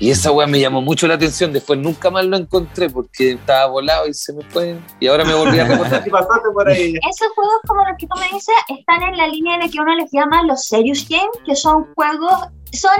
[0.00, 1.52] Y esa weá me llamó mucho la atención.
[1.52, 4.76] Después nunca más lo encontré porque estaba volado y se me fue.
[4.98, 6.02] Y ahora me volví a recordar.
[6.02, 6.94] ¿Qué pasaste por ahí?
[6.94, 9.94] Esos juegos, como los que tú me dices, están en la línea de que uno
[9.94, 12.90] les llama los serious games, que son juegos, son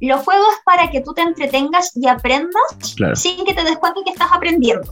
[0.00, 3.16] los juegos para que tú te entretengas y aprendas Claro.
[3.16, 4.86] sin que te des cuenta que estás aprendiendo.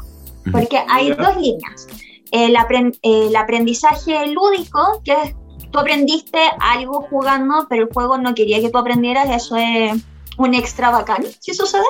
[0.51, 1.87] Porque hay dos líneas.
[2.33, 2.57] El,
[3.03, 5.35] el aprendizaje lúdico, que es
[5.75, 10.01] tú aprendiste algo jugando, pero el juego no quería que tú aprendieras, eso es
[10.39, 11.83] un extra bacán, si sucede.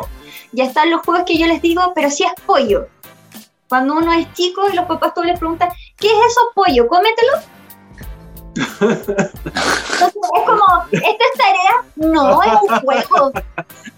[0.54, 2.88] Y están los juegos que yo les digo, pero si es pollo.
[3.68, 5.68] Cuando uno es chico y los papás tú les preguntan,
[5.98, 6.88] ¿qué es eso pollo?
[6.88, 7.32] ¿Cómetelo?
[8.54, 9.26] Entonces
[9.98, 11.84] es como, ¿esta es tarea?
[11.96, 13.32] No, es un juego.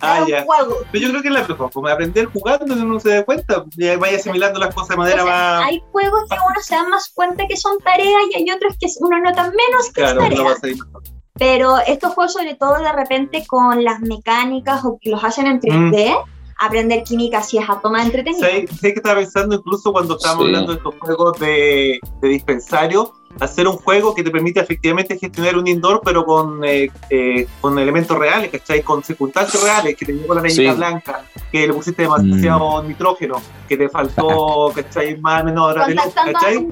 [0.00, 0.40] Ah, es ya.
[0.40, 0.76] un juego.
[0.92, 3.64] Pero yo creo que es la mejor forma de aprender jugando, uno se dé cuenta.
[3.98, 5.64] Vaya asimilando las cosas de manera Entonces, más.
[5.66, 8.86] hay juegos que uno se da más cuenta que son tareas y hay otros que
[9.00, 10.44] uno nota menos que Claro, es tarea.
[10.74, 11.02] mejor.
[11.38, 15.60] Pero estos juegos, sobre todo de repente con las mecánicas o que los hacen en
[15.60, 16.16] 3D,
[16.58, 18.02] aprender química sí es a toma.
[18.02, 20.48] ¿Sabes sé que estaba pensando incluso cuando estábamos Sí.
[20.48, 23.12] hablando de estos juegos de, de dispensario?
[23.40, 27.78] Hacer un juego que te permite efectivamente gestionar un indoor, pero con, eh, eh, con
[27.78, 28.82] elementos reales, ¿cachai?
[28.82, 30.76] Con circunstancias reales, que te llegó la rayita Sí.
[30.76, 35.18] blanca, que le pusiste demasiado nitrógeno, que te faltó, ¿cachai?
[35.20, 36.66] Más o menos de luz, ¿cachai?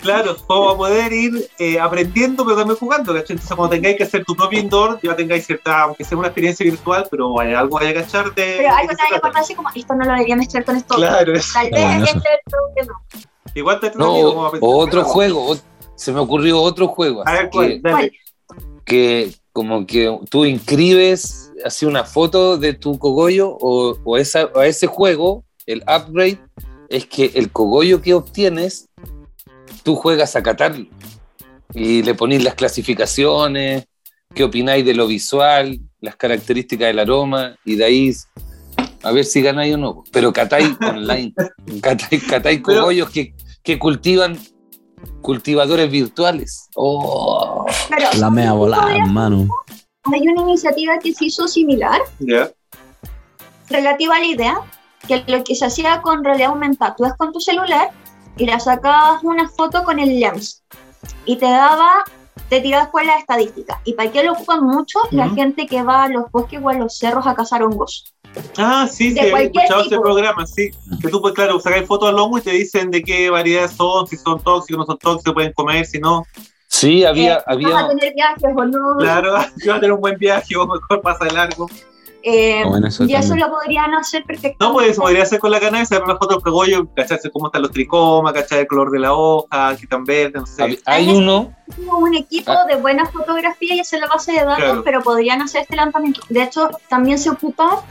[0.00, 3.34] Claro, como a poder ir eh, aprendiendo, pero también jugando, ¿cachai?
[3.36, 6.64] Entonces, cuando tengáis que hacer tu propio indoor, ya tengáis cierta, aunque sea una experiencia
[6.64, 8.54] virtual, pero hay algo vaya a cachar de.
[8.58, 10.94] Pero algo te hay que así como, esto no lo debería mezclar con esto.
[10.96, 11.32] Claro.
[11.52, 12.18] Tal vez bueno este eso.
[12.18, 13.00] es el problema.
[13.54, 14.68] Igual te No, como a pensar.
[14.68, 15.56] o otro juego.
[16.02, 17.22] Se me ocurrió otro juego.
[17.24, 17.68] A ver, ¿cuál?
[17.68, 18.12] que, Dale.
[18.84, 24.62] que como que tú inscribes así una foto de tu cogollo o, o esa, o
[24.62, 26.40] ese juego, el upgrade,
[26.88, 28.88] es que el cogollo que obtienes,
[29.84, 30.86] tú juegas a catarlo.
[31.72, 33.84] Y le ponís las clasificaciones,
[34.34, 38.12] qué opináis de lo visual, las características del aroma, y de ahí
[39.04, 40.02] a ver si ganáis o no.
[40.10, 41.32] Pero catáis online,
[41.80, 44.36] catáis, cogollos que, que cultivan
[45.20, 46.68] cultivadores virtuales.
[46.74, 47.64] Oh.
[47.88, 49.48] Pero La mea volada, hermano.
[50.12, 52.50] hay una iniciativa que se hizo similar, Ya.
[53.68, 54.54] relativa a la idea,
[55.06, 57.90] que lo que se hacía con realidad aumentada, tú vas con tu celular
[58.36, 60.62] y le sacabas una foto con el lens
[61.24, 62.04] y te daba,
[62.48, 63.78] te tiraba después las estadísticas.
[63.84, 64.98] ¿Y para qué lo ocupan mucho?
[65.10, 68.12] La gente que va a los bosques o a los cerros a cazar hongos.
[68.56, 70.02] Ah, sí, sí, De he cualquier escuchado ese tipo.
[70.02, 70.70] programa, sí.
[71.00, 74.06] Que tú, pues claro, sacáis fotos al hongo y te dicen de qué variedades son,
[74.06, 76.24] si son tóxicos, no son tóxicos, pueden comer, si no.
[76.68, 78.96] Sí, había, Eh, había, ¿Vas a tener viajes o no?
[78.98, 81.68] Claro, yo voy a tener un buen viaje o mejor pasa de largo.
[82.24, 84.64] Eh, bueno eso y eso lo podrían hacer perfectamente.
[84.64, 87.46] No, pues eso podría ser con la cannabis, sacar una foto del cogollo, cacharse cómo
[87.46, 90.62] están los tricomas, cachar el color de la hoja, que tan verde, no sé.
[90.62, 91.52] hab- hay uno,
[91.88, 92.64] un equipo Ah.
[92.68, 94.84] de buena fotografía y hacer la base de datos, Claro.
[94.84, 96.20] pero podrían hacer este lanzamiento.
[96.28, 97.82] De hecho, también se ocupa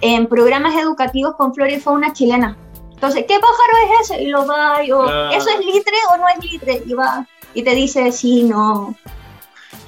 [0.00, 2.56] en programas educativos con flora y fauna chilena.
[2.92, 4.22] Entonces, ¿qué pájaro es ese?
[4.22, 5.30] Y lo va, y, o, Ah.
[5.32, 6.82] ¿eso es litre o no es litre?
[6.84, 8.94] Y va, y te dice sí, no.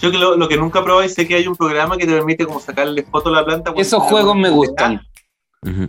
[0.01, 2.47] Yo que lo, lo que nunca probé sé que hay un programa que te permite
[2.47, 3.73] como sacarle foto a la planta.
[3.77, 5.01] esos juegos me gustan.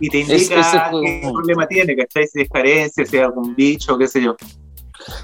[0.00, 2.26] Y te indica qué problema tiene, ¿cachai?
[2.26, 4.36] Si es carencia, si es algún bicho, qué sé yo.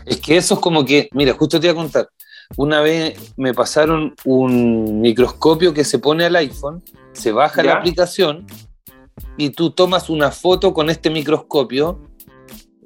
[0.06, 2.08] Es que eso es como que, mira, justo te iba a contar.
[2.56, 6.82] Una vez me pasaron un microscopio que se pone al iPhone,
[7.12, 7.72] se baja ¿Ya?
[7.74, 8.46] la aplicación
[9.36, 12.00] y tú tomas una foto con este microscopio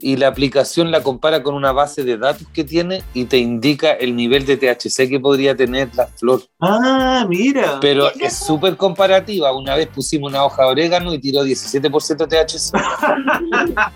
[0.03, 3.93] y la aplicación la compara con una base de datos que tiene y te indica
[3.93, 6.43] el nivel de THC que podría tener la flor.
[6.61, 7.79] Ah, mira.
[7.81, 9.57] Pero ¿Qué es súper comparativa.
[9.57, 12.73] Una vez pusimos una hoja de orégano y tiró 17% THC.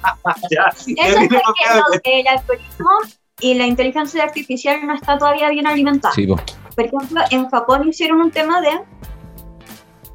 [0.51, 2.91] Ya, Eso es porque no, el algoritmo
[3.41, 6.15] y la inteligencia artificial no está todavía bien alimentada.
[6.15, 6.37] Sí, po.
[6.75, 8.71] Por ejemplo, en Japón hicieron un tema de...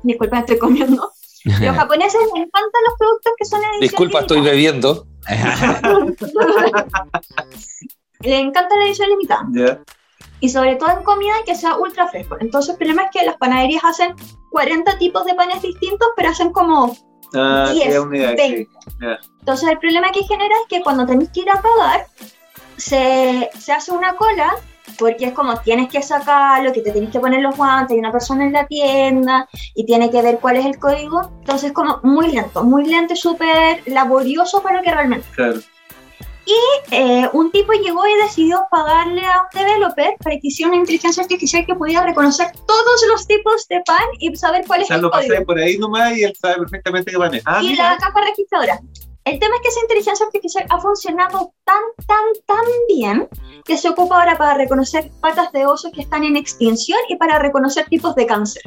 [0.03, 1.11] Disculpa, estoy comiendo.
[1.45, 5.07] Los japoneses les encantan los productos que son edición Disculpa, estoy bebiendo.
[8.21, 9.81] Les encanta la edición limitada.
[10.39, 12.37] Y sobre todo en comida que sea ultra fresco.
[12.39, 14.15] Entonces el problema es que las panaderías hacen
[14.51, 16.95] 40 tipos de panes distintos, pero hacen como...
[17.33, 18.33] Ah, sí, Diez, es una idea.
[18.35, 18.69] veinte.
[18.85, 18.91] sí.
[19.01, 19.19] Ya.
[19.39, 22.07] Entonces el problema que genera es que cuando tenés que ir a pagar,
[22.77, 24.55] se, se hace una cola,
[24.99, 28.11] porque es como tienes que sacarlo, que te tenés que poner los guantes, hay una
[28.11, 31.21] persona en la tienda y tiene que ver cuál es el código.
[31.39, 35.27] Entonces como muy lento, muy lento y súper laborioso para lo que realmente.
[35.35, 35.59] Claro.
[36.89, 41.21] eh, un tipo llegó y decidió pagarle a un developer para que hiciera una inteligencia
[41.23, 44.97] artificial que pudiera reconocer todos los tipos de pan y saber cuál O es sea,
[44.97, 45.33] el lo código.
[45.33, 47.43] pasé por ahí nomás y él sabe perfectamente qué van es.
[47.45, 47.91] Ah, y mira.
[47.91, 48.79] la caja registradora.
[49.23, 53.29] El tema es que esa inteligencia artificial ha funcionado tan, tan, tan bien
[53.65, 57.37] que se ocupa ahora para reconocer patas de oso que están en extinción y para
[57.37, 58.63] reconocer tipos de cáncer.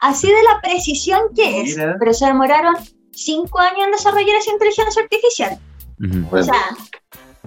[0.00, 1.96] así de la precisión que es, Mira.
[1.98, 2.74] pero se demoraron
[3.12, 5.58] cinco años en desarrollar esa inteligencia artificial.
[6.32, 6.76] O sea,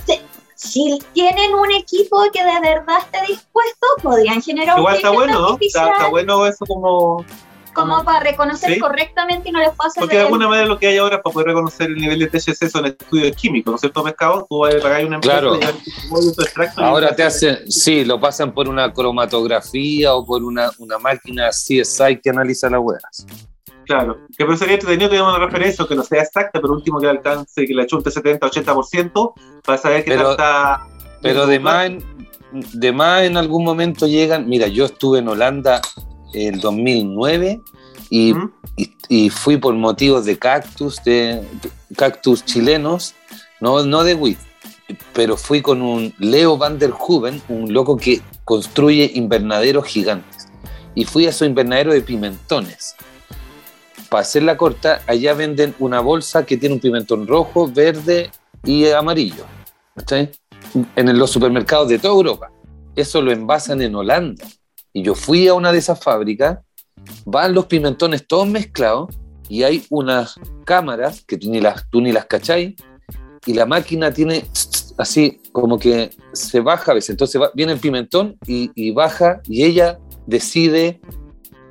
[0.06, 0.22] si,
[0.56, 5.39] si tienen un equipo que de verdad esté dispuesto, podrían generar Igual un está bueno,
[5.39, 5.58] ¿no?
[5.60, 7.26] Está bueno eso como...
[7.74, 8.80] como para reconocer Sí.
[8.80, 11.47] correctamente y no les pasa Porque de alguna manera lo que hay ahora para poder
[11.47, 14.45] reconocer el nivel de THC son estudios químicos, ¿no es cierto, pescado?
[14.49, 15.55] Tú vas a pagar una empresa Claro.
[15.57, 20.43] y tu extracto Ahora te hace- hacen, sí, lo pasan por una cromatografía o por
[20.43, 23.26] una, una máquina CSI que analiza las huevas.
[23.86, 27.07] Claro, que pero sería entretenido tener una referencia que no sea exacta, pero último que
[27.07, 29.34] alcance, que le achunte 70-80%
[29.65, 30.88] para saber qué Pero- está.
[31.21, 32.03] Pero de más, en,
[32.74, 35.82] de más en algún momento llegan, mira, yo estuve en Holanda
[36.34, 37.62] el 2009
[38.10, 38.52] y, ¿Mm?
[38.78, 43.14] y, y fui por motivos de cactus, de, de cactus chilenos,
[43.60, 44.38] no, no de WIT,
[45.14, 50.48] pero fui con un Leo van der Hoeven, un loco que construye invernaderos gigantes.
[50.96, 52.96] Y fui a su invernadero de pimentones.
[54.10, 58.30] Para hacer la corta, allá venden una bolsa que tiene un pimentón rojo, verde
[58.64, 59.46] y amarillo.
[59.96, 60.32] ¿cachai?
[60.96, 62.52] En los supermercados de toda Europa.
[62.96, 64.46] Eso lo envasan en Holanda.
[64.94, 66.60] Y yo fui a una de esas fábricas,
[67.26, 69.10] van los pimentones todos mezclados
[69.50, 70.36] y hay unas
[70.66, 72.76] cámaras que tú ni las, tú ni las cachai
[73.46, 74.46] y la máquina tiene
[74.98, 77.10] así como que se baja a veces.
[77.12, 81.02] Entonces va- viene el pimentón y, y baja y ella decide,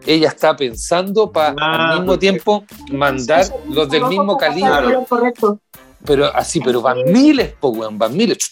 [0.05, 4.99] ella está pensando para Ah, al mismo tiempo mandar los del mismo calibre.
[5.09, 5.61] Correcto.
[6.05, 8.51] Pero así, pero van miles, po, weón, van miles.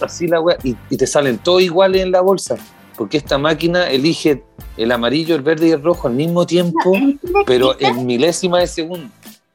[0.00, 0.56] Así la weá.
[0.64, 2.56] Y, y te salen todos iguales en la bolsa.
[2.96, 4.42] Porque esta máquina elige
[4.76, 6.92] el amarillo, el verde y el rojo al mismo tiempo,
[7.46, 9.08] pero en milésima de segundo.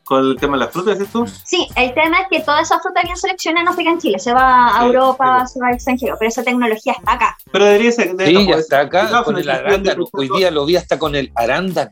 [0.03, 1.25] Con el tema de las frutas, ¿es tú?
[1.45, 4.19] Sí, el tema es que toda esa fruta bien seleccionada no se queda en Chile,
[4.19, 5.53] se va a Sí, Europa, sí.
[5.53, 7.37] se va al extranjero, pero esa tecnología está acá.
[7.51, 8.15] Pero debería ser.
[8.15, 10.05] debería Sí, ya poder está acá con el arándano.
[10.11, 11.91] Hoy día lo vi hasta con el arándano.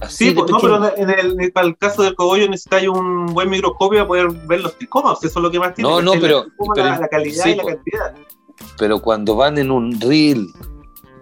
[0.00, 3.26] Así Sí, pues, no, pero en el, en- para el caso del cogollo necesitáis un
[3.26, 5.18] buen microscopio para poder ver los tricomas.
[5.22, 5.90] Eso es lo que más tiene.
[5.90, 7.74] No, que no, pero- pero- la, la calidad sí, y la pues.
[7.76, 8.14] cantidad.
[8.78, 10.46] Pero cuando van en un reel,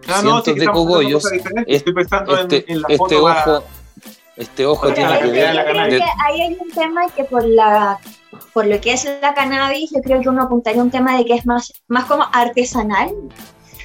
[0.09, 1.65] Ah, cientos sí, que de cogollos, cosas diferentes.
[1.75, 3.65] es- Estoy pensando en- este, en, la este foto para- ojo,
[4.37, 5.67] este ojo tiene la que calidad de la ver.
[5.67, 5.99] Yo creo cannabis.
[6.05, 7.99] que ahí hay un tema que por la
[8.53, 11.25] por lo que es la cannabis, yo creo que uno apuntaría a un tema de
[11.25, 13.11] que es más, más como artesanal.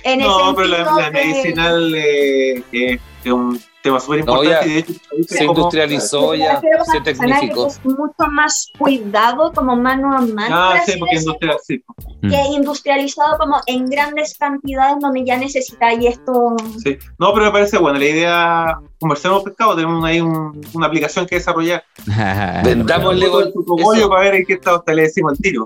[0.03, 4.43] En No, el pero la, la de- medicinal eh, eh, es un tema súper No,
[4.43, 4.67] importante.
[4.67, 4.93] ya, y de hecho,
[5.27, 6.61] se como- industrializó ya,
[6.91, 7.67] se tecnificó.
[7.67, 11.83] Es mucho más cuidado, como mano a mano, Ah, sí, porque decirlo, industrial, sí.
[12.21, 16.55] que industrializado como en grandes cantidades donde ya necesitáis esto.
[16.83, 16.97] Sí.
[17.17, 18.79] No, pero me parece buena la idea.
[18.99, 21.83] Conversemos pescado, tenemos ahí un- una aplicación que desarrollar.
[22.63, 24.09] Vendámosle, eso.
[24.09, 25.65] para ver en qué estado está, le decimos al tiro.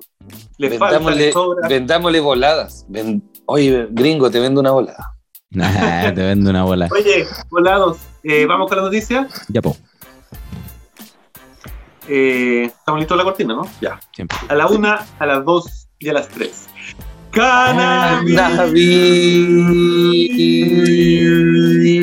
[0.57, 1.68] Le falta, vendámosle, le sobra.
[1.68, 2.86] vendámosle voladas.
[2.88, 5.14] Ven- Oye, gringo, te vendo una volada.
[5.52, 6.89] Nah, te vendo una bola.
[6.91, 9.28] Oye, volados, eh, vamos con la noticia.
[9.48, 9.78] Ya, po.
[12.08, 13.68] Eh, Estamos listos la cortina, ¿no?
[13.82, 14.00] Ya.
[14.14, 14.38] Siempre.
[14.50, 16.68] A la una, a las dos y a las tres.
[17.32, 18.36] ¡Cannabis!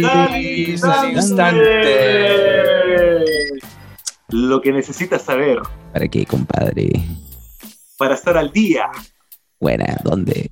[0.02, 1.92] Cannabis al instante.
[4.28, 5.60] Lo que necesitas saber
[5.92, 6.90] ¿Para qué, compadre?
[7.98, 8.88] para estar al día
[9.60, 10.50] Buena, ¿dónde?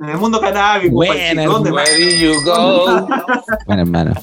[0.00, 0.90] En el mundo cannabis.
[0.90, 1.88] Buena, compadre, ¿dónde más?
[1.88, 3.06] Where you go?
[3.66, 4.14] Bueno, hermano.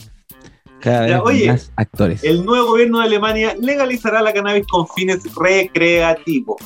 [0.80, 2.24] Cada Ya, vez oye, más actores.
[2.24, 6.58] El nuevo gobierno de Alemania legalizará la cannabis con fines recreativos.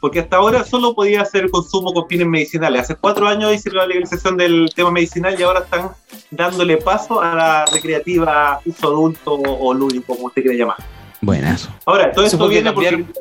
[0.00, 2.82] Porque hasta ahora solo podía hacer consumo con fines medicinales.
[2.82, 5.90] Hace cuatro años hicieron la legalización del tema medicinal y ahora están
[6.30, 10.76] dándole paso a la recreativa, uso adulto o lúdico, como usted quiera llamar.
[11.20, 11.70] Buenazo.
[11.84, 13.12] Ahora, todo esto porque viene porque cambiaron-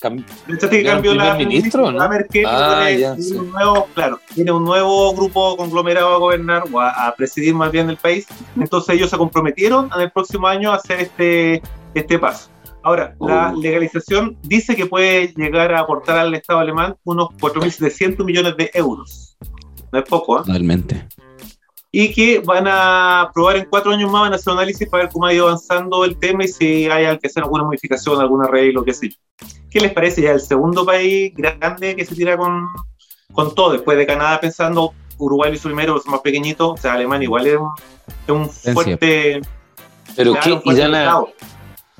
[0.00, 1.98] Cam- ¿Cachaste que ¿Ya cambió la ministro, no?
[1.98, 3.34] la Merkel, Ah, tiene- ya, tiene sí.
[3.36, 7.70] un nuevo, claro, tiene un nuevo grupo conglomerado a gobernar o a, a presidir más
[7.72, 8.26] bien el país.
[8.58, 11.62] Entonces ellos se comprometieron en el próximo año a hacer este,
[11.94, 12.50] este paso.
[12.82, 13.60] Ahora, la Oh.
[13.60, 19.36] legalización dice que puede llegar a aportar al Estado alemán unos 4.700 millones de euros.
[19.92, 20.42] No es poco, ¿eh?
[20.46, 21.06] Totalmente.
[21.98, 25.04] Y que van a probar en cuatro años más, van a hacer un análisis para
[25.04, 28.44] ver cómo ha ido avanzando el tema y si hay que hacer alguna modificación, algún
[28.44, 29.16] arreglo, qué sé yo.
[29.70, 32.66] ¿Qué les parece ya el segundo país grande que se tira con,
[33.32, 33.72] con todo?
[33.72, 37.46] Después de Canadá pensando, Uruguay lo hizo primero, los más pequeñitos, o sea, Alemania igual
[37.46, 37.70] es un,
[38.04, 39.40] es un fuerte...
[40.16, 41.28] Pero claro, qué un fuerte irán a, mercado.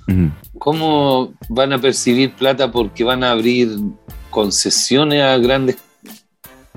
[0.09, 0.59] Ujú.
[0.59, 3.71] ¿Cómo van a percibir plata porque van a abrir
[4.29, 5.79] concesiones a grandes...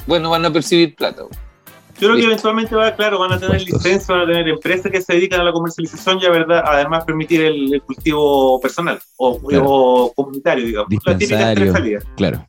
[0.07, 1.23] Bueno, van a percibir plata.
[1.99, 3.83] Yo creo que eventualmente va, claro, van a tener Impuestos.
[3.85, 7.03] licencia, van a tener empresas que se dedican a la comercialización y a verdad, además
[7.05, 9.65] permitir el, el cultivo personal o, Claro.
[9.67, 10.89] o comunitario, digamos.
[11.05, 12.45] La típica tres salidas, Claro.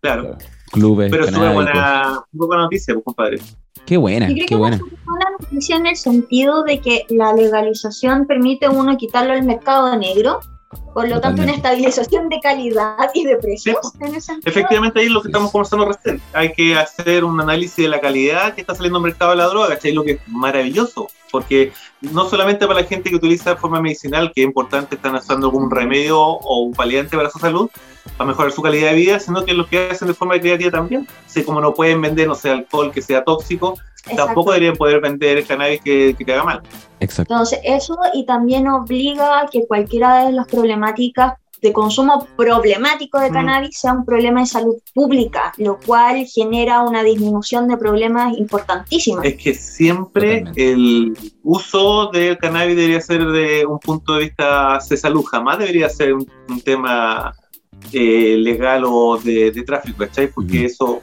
[0.00, 0.36] claro.
[0.72, 1.54] Clubes, Pero es canábicos.
[1.64, 3.38] buena, buena noticia, pues, compadre.
[3.86, 4.76] Qué buena, qué que buena.
[4.76, 9.44] es una noticia en el sentido de que la legalización permite a uno quitarlo al
[9.44, 10.40] mercado negro,
[10.92, 14.34] por lo tanto una estabilización de calidad y de precios en ese.
[14.44, 16.20] Efectivamente, ahí es lo que estamos conversando recién.
[16.32, 19.46] Hay que hacer un análisis de la calidad que está saliendo al mercado de la
[19.46, 19.92] droga, ¿cachai?
[19.92, 24.32] Lo que es maravilloso, porque no solamente para la gente que utiliza de forma medicinal,
[24.34, 27.70] que es importante, están usando un remedio o un paliante para su salud,
[28.16, 31.06] para mejorar su calidad de vida, sino que los que hacen de forma creativa también.
[31.26, 34.26] Así como no pueden vender, no sé, alcohol que sea tóxico, Exacto.
[34.26, 36.62] tampoco deberían poder vender cannabis que, que te haga mal.
[37.00, 37.32] Exacto.
[37.32, 43.30] Entonces, eso y también obliga a que cualquiera de las problemáticas de consumo problemático de
[43.30, 43.32] Mm.
[43.32, 49.24] cannabis sea un problema de salud pública, lo cual genera una disminución de problemas importantísimos.
[49.24, 50.72] Es que siempre Totalmente.
[50.72, 55.88] el uso del cannabis debería ser de un punto de vista de salud, jamás debería
[55.88, 57.34] ser un, un tema
[57.92, 60.28] eh, legal o de, de tráfico, ¿cachai?
[60.28, 61.00] Porque eso,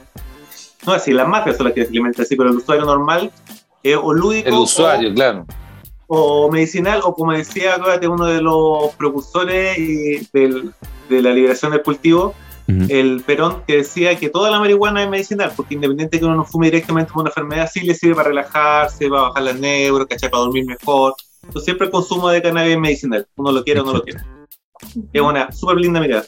[0.86, 3.30] no es así, las mafias son las que se alimentan así, pero el usuario normal
[3.82, 5.44] eh, o lúdico El usuario, claro.
[6.06, 10.72] o, o medicinal, o como decía, acuérdate, uno de los precursores y del-
[11.08, 12.34] de la liberación del cultivo,
[12.68, 12.86] Ujú.
[12.88, 16.36] el Perón que decía que toda la marihuana es medicinal, porque independiente de que uno
[16.36, 20.06] no fume directamente por una enfermedad, sí le sirve para relajarse, para bajar las neuros,
[20.06, 20.30] ¿cachai?
[20.30, 21.14] Para dormir mejor.
[21.42, 24.24] Entonces siempre el consumo de cannabis es medicinal, uno lo quiera o no lo quiera.
[25.12, 26.24] Es una súper linda mirada.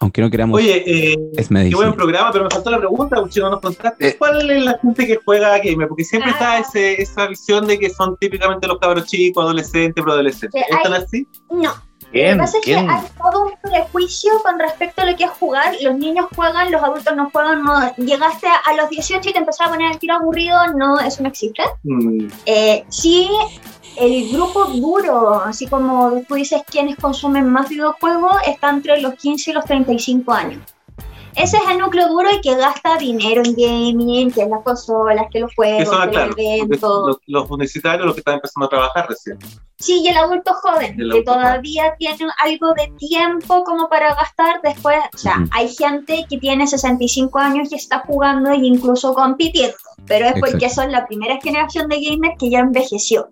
[0.00, 1.92] Aunque no queramos, Oye, eh, es qué buen medicina.
[1.92, 4.08] programa, pero me faltó la pregunta, no nos contaste.
[4.10, 4.16] Eh.
[4.16, 5.88] ¿Cuál es la gente que juega a gamer?
[5.88, 6.58] Porque siempre está Ah.
[6.60, 10.62] ese, esa visión de que son típicamente los cabros chicos, adolescentes, preadolescentes.
[10.68, 11.26] Sí, ¿Están hay- así?
[11.50, 12.36] No, Lo ¿Quién?
[12.36, 15.74] que pasa es que hay todo un prejuicio con respecto a lo que es jugar.
[15.82, 17.64] Los niños juegan, los adultos no juegan.
[17.64, 17.94] No.
[17.96, 20.56] Llegaste a, los 18 y te empezaste a poner el tiro aburrido.
[20.76, 21.62] No, eso no existe.
[21.82, 23.28] Mm, Eh, sí,
[24.00, 29.50] el grupo duro, así como tú dices, quienes consumen más videojuegos, está entre los 15
[29.50, 30.60] y los 35 años.
[31.38, 35.26] Ese es el núcleo duro y que gasta dinero en gaming, que es las consolas,
[35.30, 37.06] que los juegos, son, que claro, los eventos.
[37.06, 39.38] los, los universitarios, los que están empezando a trabajar recién.
[39.76, 44.16] Sí, y el adulto joven, El que adulto todavía tiene algo de tiempo como para
[44.16, 44.98] gastar después.
[45.14, 49.76] O sea, hay gente que tiene 65 años y está jugando e incluso compitiendo,
[50.08, 50.82] pero es porque Exacto.
[50.82, 53.28] son la primera generación de gamers que ya envejeció.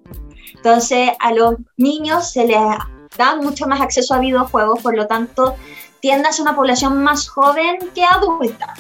[0.67, 2.59] Entonces, a los niños se les
[3.17, 5.55] da mucho más acceso a videojuegos, por lo tanto,
[6.01, 8.75] tiende a ser una población más joven que adulta.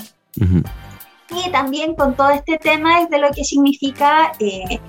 [1.30, 4.80] Y también con todo este tema es de lo que significa, eh,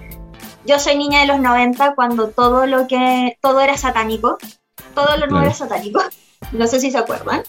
[0.66, 4.40] yo soy niña de los 90 cuando todo lo que, todo era satánico,
[4.96, 5.46] todo lo nuevo Claro.
[5.46, 6.02] era satánico,
[6.52, 7.44] no sé si se acuerdan.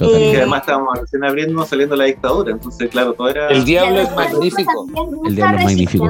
[0.00, 2.50] Y Eh, además estábamos recién abriendo, saliendo la dictadura.
[2.52, 3.48] Entonces, claro, todo era.
[3.48, 4.86] El diablo es magnífico.
[5.26, 6.08] El diablo es magnífico.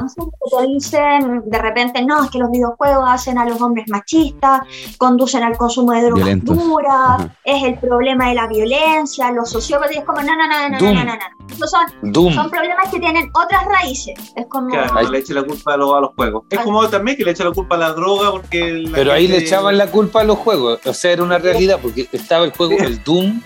[0.57, 4.61] te dicen de repente, no, es que los videojuegos hacen a los hombres machistas,
[4.97, 6.57] conducen al consumo de drogas Violentos.
[6.57, 7.35] duras, Ajá.
[7.43, 10.69] es el problema de la violencia, los sociópatas, y es como, no, no, no, no,
[10.69, 10.93] no, Doom.
[10.95, 11.67] no, no, no.
[11.67, 12.33] Son, Doom.
[12.33, 14.15] son problemas que tienen otras raíces.
[14.35, 14.69] Es como...
[14.69, 16.43] Claro, Ahí- le eche la culpa a los, a los juegos.
[16.49, 16.65] Es Ay.
[16.65, 18.71] como también que le eche la culpa a la droga porque.
[18.71, 20.79] la Pero ahí le echaban la culpa a los juegos.
[20.85, 23.41] O sea, era una realidad porque estaba el juego, el Doom.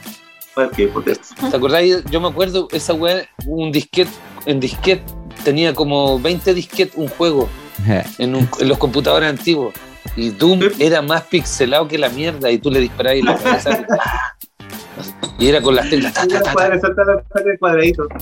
[1.51, 2.03] ¿Te acordáis?
[2.11, 4.11] Yo me acuerdo, esa weá, un disquete,
[4.45, 5.03] en disquete,
[5.43, 7.47] tenía como 20 disquetes un juego
[8.17, 9.73] en, un- en los computadores antiguos.
[10.15, 13.85] Y Doom era más pixelado que la mierda y tú le disparabas y la cabeza.
[15.37, 16.53] y era con las ta, ta, ta.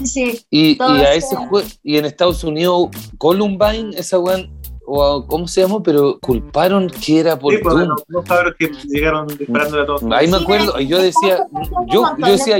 [0.03, 0.75] Sí, Y,
[1.05, 4.45] a ese- ese juego, y en Estados Unidos, Columbine, esa weá,
[4.87, 5.81] o ¿cómo se llamó?
[5.83, 7.87] Pero culparon que era por Sí, pues, Doom.
[7.89, 10.03] los, los cabros que llegaron disparándole a todos.
[10.11, 11.45] Ahí me acuerdo, y yo decía,
[11.87, 12.57] yo, decía.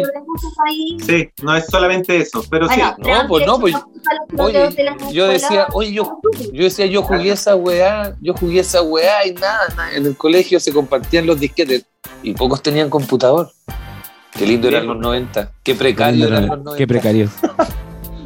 [1.06, 2.80] Sí, no es solamente eso, pero sí.
[3.00, 3.74] Bueno, No, pues no, pues,
[4.32, 4.54] los oye,
[5.12, 5.42] yo escuelas.
[5.42, 6.20] decía, oye, yo,
[6.54, 9.94] yo decía, yo jugué esa weá, yo jugué esa weá y nada, nada.
[9.96, 11.86] En el colegio se compartían los disquetes
[12.24, 13.50] y pocos tenían computador.
[14.32, 15.04] Qué lindo eran los pues.
[15.06, 16.78] 90, qué precario eran los 90.
[16.78, 17.32] Qué precarios.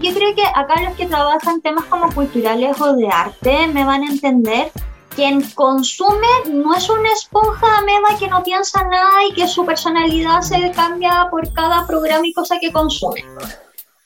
[0.01, 4.03] Yo creo que acá los que trabajan temas como culturales o de arte me van
[4.03, 4.71] a entender.
[5.15, 10.41] Quien consume no es una esponja ameba que no piensa nada y que su personalidad
[10.41, 13.25] se cambia por cada programa y cosa que consume.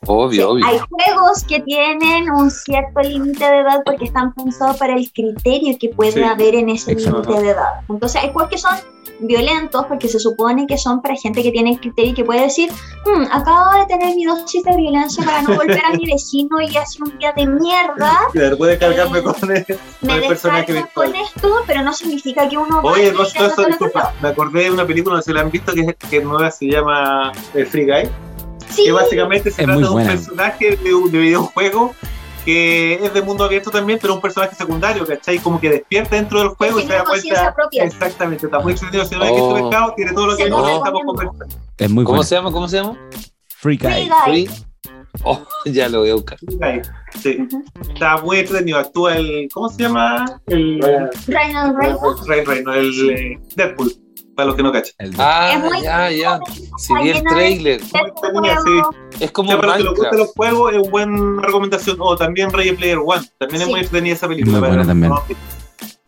[0.08, 0.66] Obvio, Sí, obvio.
[0.66, 5.78] Hay juegos que tienen un cierto límite de edad porque están pensados para el criterio
[5.80, 7.82] que puede Sí, haber en ese límite de edad.
[7.90, 8.76] Entonces hay juegos que son
[9.20, 12.70] violentos porque se supone que son para gente que tiene criterio y que puede decir,
[13.06, 16.76] "Hmm, acabo de tener mi dosis de violencia para no volver a mi vecino y
[16.76, 21.12] hace un día de mierda, Claro, puede cargarme con el, con me el personaje virtual.
[21.12, 25.16] con esto, pero no significa que uno Oye, eso, disculpa, me acordé de una película,
[25.18, 28.10] no sé si la han visto, que, que nueva se llama eh, Free Guy,
[28.76, 30.10] Sí, que básicamente se Es trata de un buena.
[30.12, 31.94] personaje de, un- de videojuego
[32.46, 35.40] que es de mundo abierto también, pero un personaje secundario, ¿cachai?
[35.40, 37.54] Como que despierta dentro del juego y se da cuenta.
[37.56, 37.86] propia.
[37.86, 39.06] Exactamente, está muy entretenido.
[39.06, 39.36] Si no hay Oh.
[39.54, 41.46] visto pescado, tiene todo lo que nosotros estamos conversando.
[41.78, 42.52] Es muy ¿Cómo se llama?
[42.52, 42.98] ¿Cómo se llama?
[43.48, 44.10] Free Free Guy.
[44.26, 44.50] Free,
[45.24, 46.38] Oh, ya lo voy a buscar.
[47.22, 47.48] Sí.
[47.94, 48.80] Está muy entretenido.
[48.80, 49.48] Actúa el.
[49.54, 50.26] ¿Cómo se llama?
[50.48, 50.82] El.
[51.28, 52.28] Ryan Reynolds.
[52.28, 53.94] Ryan Reynolds, el eh, Deadpool.
[54.36, 54.94] Para los que no cachan.
[54.98, 56.40] El Ah, Es muy ya, ya.
[56.78, 57.82] Sí, vi el trailer.
[57.82, 59.24] Entretenida, sí.
[59.24, 61.98] Es como Ya, para los que les gustan los juegos, es una buena recomendación.
[62.00, 63.30] O también Ready Player One.
[63.38, 63.72] También es Sí.
[63.72, 64.60] muy entretenida esa película.
[64.60, 65.12] Muy buena también.
[65.12, 65.24] no-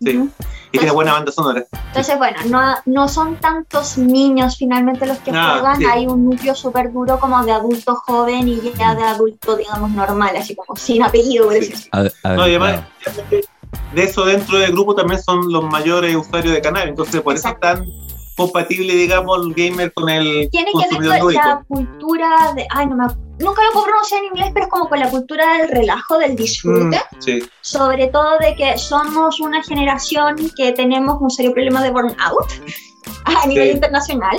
[0.02, 0.18] Sí.
[0.18, 0.30] Ujú.
[0.72, 1.64] Y tiene buena banda sonora.
[1.88, 5.86] Entonces, bueno, no, no son tantos niños finalmente los que Ah, juegan, sí.
[5.86, 10.36] hay un núcleo súper duro como de adulto joven y ya de adulto, digamos, normal,
[10.36, 11.74] así como sin apellido, por Sí.
[11.94, 13.24] a- a- No, y además, claro.
[13.94, 16.90] de eso dentro del grupo también son los mayores usuarios de cannabis.
[16.90, 17.82] Entonces, por eso es Exacto.
[17.84, 18.05] tan
[18.36, 21.42] compatible, digamos, el gamer con el Tiene que ver con lúdico.
[21.44, 23.06] la cultura de, ay, no me
[23.40, 26.36] nunca lo puedo pronunciar en inglés, pero es como con la cultura del relajo, del
[26.36, 26.98] disfrute.
[26.98, 27.44] Mm, sí.
[27.62, 32.52] sobre todo de que somos una generación que tenemos un serio problema de burnout
[33.26, 34.38] a nivel internacional,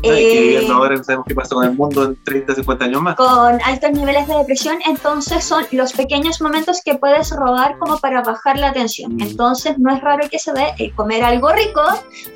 [0.00, 3.16] Que eh, ahora sabemos qué pasa con el mundo en 30, 50 años más.
[3.16, 8.22] con altos niveles de depresión, entonces son los pequeños momentos que puedes robar como para
[8.22, 9.16] bajar la tensión.
[9.16, 9.22] Mm.
[9.22, 11.82] Entonces no es raro que se dé el comer algo rico,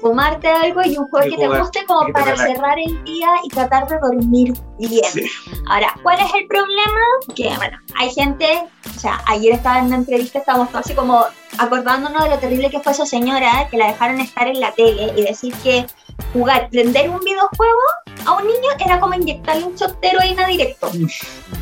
[0.01, 2.55] fumarte algo y un juego Y que te jugar, guste como te para relaje.
[2.55, 5.05] cerrar el día y tratar de dormir bien.
[5.13, 5.23] Sí.
[5.69, 7.01] Ahora, ¿cuál es el problema?
[7.35, 8.47] Que, bueno, hay gente,
[8.95, 11.25] o sea, ayer estaba en una entrevista, estábamos todos así como
[11.59, 15.13] acordándonos de lo terrible que fue esa señora, que la dejaron estar en la tele
[15.17, 15.87] y decir que
[16.33, 17.81] jugar, prender un videojuego
[18.25, 20.91] a un niño era como inyectarle un shot de heroína directo,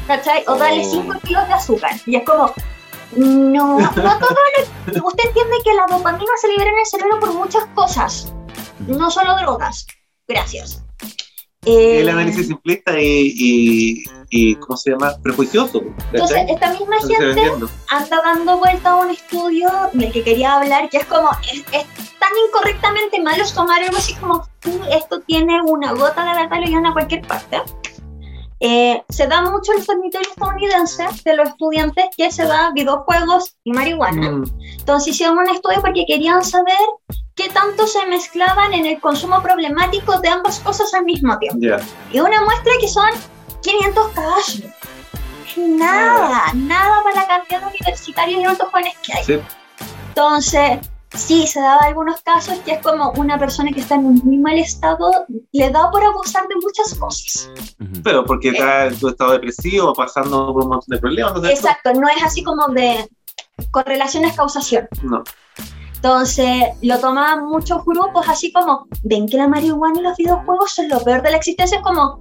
[0.06, 0.44] ¿cachai?
[0.46, 0.90] O darle Oh.
[0.90, 1.92] 5 kilos de azúcar.
[2.06, 2.52] Y es como,
[3.16, 4.36] no, no todo
[4.88, 5.06] lo...
[5.06, 8.32] Usted entiende que la dopamina se libera en el cerebro por muchas cosas,
[8.86, 9.86] no solo drogas.
[10.26, 10.83] Gracias.
[11.66, 15.14] Eh, El análisis simplista y, y, y, ¿cómo se llama?
[15.22, 15.82] Prejuicioso.
[16.12, 16.50] Entonces, ¿cachai?
[16.54, 17.52] esta misma Lo gente
[17.88, 21.86] anda dando vuelta a un estudio del que quería hablar, que es como, es, es
[22.18, 26.74] tan incorrectamente malo tomar algo así como, "Sí, esto tiene una gota de verdad y
[26.74, 27.62] a cualquier parte.
[28.66, 33.56] Eh, se da mucho en el territorio estadounidense de los estudiantes que se da videojuegos
[33.62, 34.30] y marihuana.
[34.30, 34.44] Mm,
[34.78, 36.74] Entonces hicieron un estudio porque querían saber
[37.34, 41.58] qué tanto se mezclaban en el consumo problemático de ambas cosas al mismo tiempo.
[41.60, 41.76] ya.
[42.10, 43.10] Y una muestra que son
[43.60, 44.62] 500 casos.
[45.56, 49.24] Nada, nada para la cantidad de universitarios y adultos jóvenes que hay.
[49.24, 49.40] Sí.
[50.08, 50.78] Entonces,
[51.14, 54.38] sí, se daba algunos casos que es como una persona que está en un muy
[54.38, 55.10] mal estado,
[55.52, 57.50] le da por abusar de muchas cosas.
[58.02, 61.34] Pero porque está en tu estado depresivo, pasando por un montón de problemas.
[61.34, 61.58] ¿no es?
[61.58, 63.08] Exacto, no es así como de
[63.70, 64.88] correlaciones causación.
[65.02, 65.22] No.
[65.96, 70.88] Entonces, lo tomaban muchos grupos así como, ven que la marihuana y los videojuegos son
[70.90, 72.20] lo peor de la existencia, es como,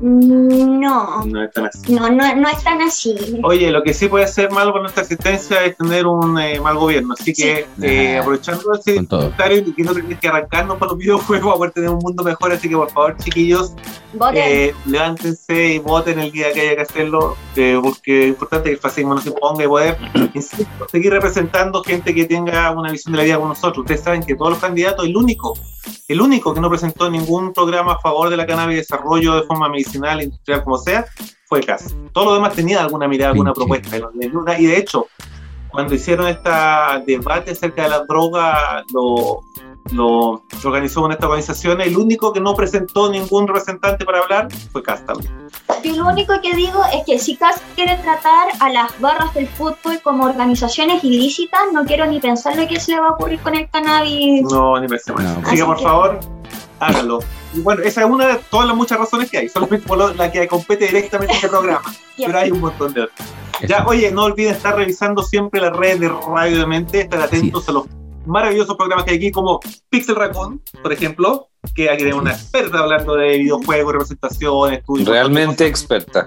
[0.00, 1.92] no, No es tan así.
[1.92, 3.16] no, no, no es tan así.
[3.42, 6.76] Oye, lo que sí puede ser malo para nuestra existencia es tener un eh, mal
[6.76, 7.14] gobierno.
[7.18, 11.54] Así que, eh, aprovechando ese comentario y que no tenés que arrancarnos para los videojuegos,
[11.54, 12.52] a poder tener un mundo mejor.
[12.52, 13.72] Así que, por favor, chiquillos,
[14.14, 14.42] Voten.
[14.44, 18.74] eh, levántense y voten el día que haya que hacerlo, eh, porque es importante que
[18.74, 19.98] el fascismo no se imponga y poder,
[20.34, 23.78] insisto, seguir representando gente que tenga una visión de la vida como nosotros.
[23.78, 25.54] Ustedes saben que todos los candidatos, el único,
[26.08, 29.42] el único que no presentó ningún programa a favor de la cannabis y desarrollo de
[29.42, 31.04] forma medicinal, industrial, como sea,
[31.46, 31.94] fue Cas.
[32.12, 33.96] Todos los demás tenían alguna mirada, alguna propuesta.
[34.58, 35.06] Y de hecho,
[35.70, 36.50] cuando hicieron este
[37.06, 39.40] debate acerca de la droga, lo,
[39.92, 44.82] lo organizó con esta organización, el único que no presentó ningún representante para hablar fue
[44.82, 45.32] Cas también.
[45.84, 49.46] Yo lo único que digo es que si CAS quiere tratar a las barras del
[49.48, 53.38] fútbol como organizaciones ilícitas, no quiero ni pensar lo que se le va a ocurrir
[53.40, 54.42] con el cannabis.
[54.42, 55.00] No, ni mal.
[55.06, 55.14] No,
[55.46, 56.20] Así que por que- favor,
[56.80, 57.20] hágalo.
[57.54, 60.12] Y bueno, esa es una de todas las muchas razones que hay, solamente por lo-
[60.14, 61.82] la que compete directamente este programa,
[62.16, 63.28] pero hay un montón de otras.
[63.66, 67.68] Ya, oye, no olviden estar revisando siempre las redes de Radio de Mente, estar atentos
[67.68, 67.86] a los
[68.28, 69.60] maravillosos programas que hay aquí, como
[69.90, 75.08] Pixel Raccoon, por ejemplo, que aquí tenemos una experta hablando de videojuegos, representación, estudios.
[75.08, 76.26] Realmente experta.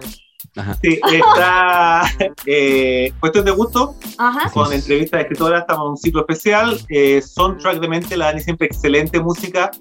[0.58, 0.78] Ajá.
[0.82, 2.02] Sí, está
[2.46, 4.50] eh, Cuestión de Gusto, Ajá.
[4.52, 6.78] con entrevistas de escritoras, estamos en un ciclo especial.
[6.90, 9.72] Eh, Soundtrack de Mente, la Dani siempre excelente música.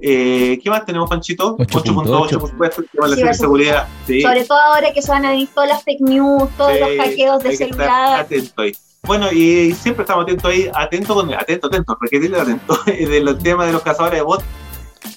[0.00, 1.56] Eh, ¿Qué más tenemos, Panchito?
[1.58, 3.88] 8.8, por supuesto, el tema de la Sí, ciberseguridad.
[4.06, 6.78] Sí, Sobre todo ahora que se van a venir todas las fake news, todos sí,
[6.80, 8.20] los hackeos de celular.
[8.20, 8.72] atento ahí.
[9.04, 13.66] Bueno, y siempre estamos atentos ahí, atento con, atento, atento, requerirle atento, de los temas
[13.66, 14.44] de los cazadores de bots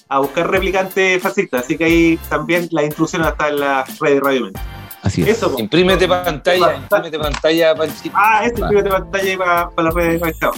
[0.08, 1.64] a buscar replicantes fascistas.
[1.64, 4.60] Así que ahí también la instrucción está en la red de Radio Mente.
[5.02, 5.28] Así es.
[5.28, 5.50] Eso.
[5.50, 5.62] pues.
[5.62, 8.14] Imprímete pantalla, imprímete pantalla, Panchito.
[8.16, 8.68] Ah, este Va.
[8.68, 10.52] es el de pantalla ahí para, para la red de Radio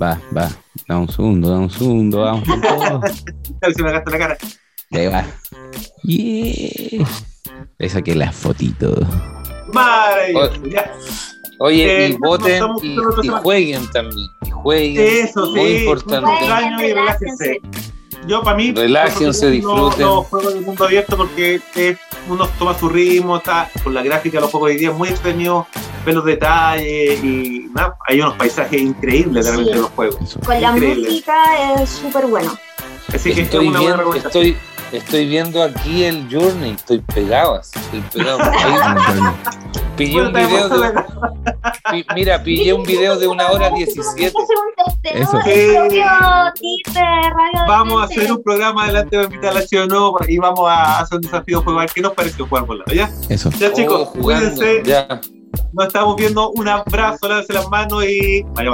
[0.00, 0.48] Va, va.
[0.86, 2.44] Da un segundo, da un segundo, vamos
[3.76, 4.38] si me gasta la cara.
[4.92, 5.24] Ahí va.
[6.02, 7.06] Yeah.
[7.78, 8.94] Le saqué la fotito.
[9.72, 10.60] Maravilloso.
[11.58, 14.28] Oye, Eh, y voten y, y jueguen también.
[14.46, 15.24] Y jueguen.
[15.26, 15.76] Eso, Muy sí.
[15.78, 16.30] importante.
[16.84, 17.60] Y relájense.
[18.26, 18.72] yo para mí.
[18.72, 20.00] Relájense, no- disfruten.
[20.00, 21.96] No, juego de mundo abierto porque es-
[22.28, 25.08] uno toma su ritmo, está con la gráfica los juegos de hoy día es muy
[25.08, 25.66] entretenido,
[26.04, 29.52] ver los detalles y nada, hay unos paisajes increíbles Sí.
[29.70, 30.36] en los juegos.
[30.44, 31.08] Con la Increíble.
[31.08, 31.34] música
[31.80, 32.54] es súper bueno.
[33.14, 34.46] Así que Estoy, es una buena viendo, recomendación.
[34.46, 34.56] estoy,
[34.92, 38.38] estoy viendo aquí el Journey, estoy pegado así, estoy pegado.
[39.96, 40.90] Pillé un Bueno, video de,
[41.90, 44.30] pi- mira, pillé un video de una hora 17.
[44.34, 45.38] Vamos a hacer un testeo Eso.
[47.66, 50.98] Vamos a hacer un programa adelante para invitar a la ciudad no y vamos a
[51.00, 52.92] hacer un desafío ver ¿Qué nos pareció jugar por lado?
[52.92, 53.10] ¿Ya?
[53.30, 53.48] Eso.
[53.58, 54.82] Ya chicos, Oh, jugando, cuídense.
[54.84, 55.20] ya.
[55.72, 56.50] Nos estamos viendo.
[56.50, 58.72] Un abrazo, lávense las manos y vaya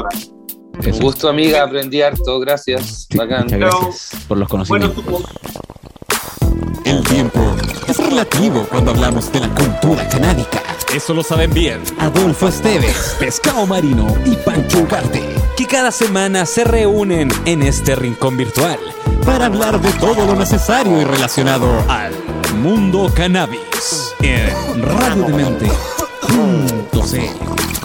[0.85, 3.07] Un gusto, amiga, aprendí harto, gracias.
[3.09, 3.45] Sí, Bacán.
[3.45, 5.05] muchas gracias por los Bueno, conocimientos.
[5.05, 5.72] tú-
[6.85, 7.41] El tiempo
[7.87, 10.63] es relativo cuando hablamos de la cultura canábica.
[10.95, 15.23] Eso lo saben bien Adolfo Esteves, Pescado Marino y Pancho Ugarte,
[15.57, 18.79] que cada semana se reúnen en este rincón virtual
[19.25, 22.13] para hablar de todo lo necesario y relacionado al
[22.57, 27.82] mundo cannabis en radiodemente.cl.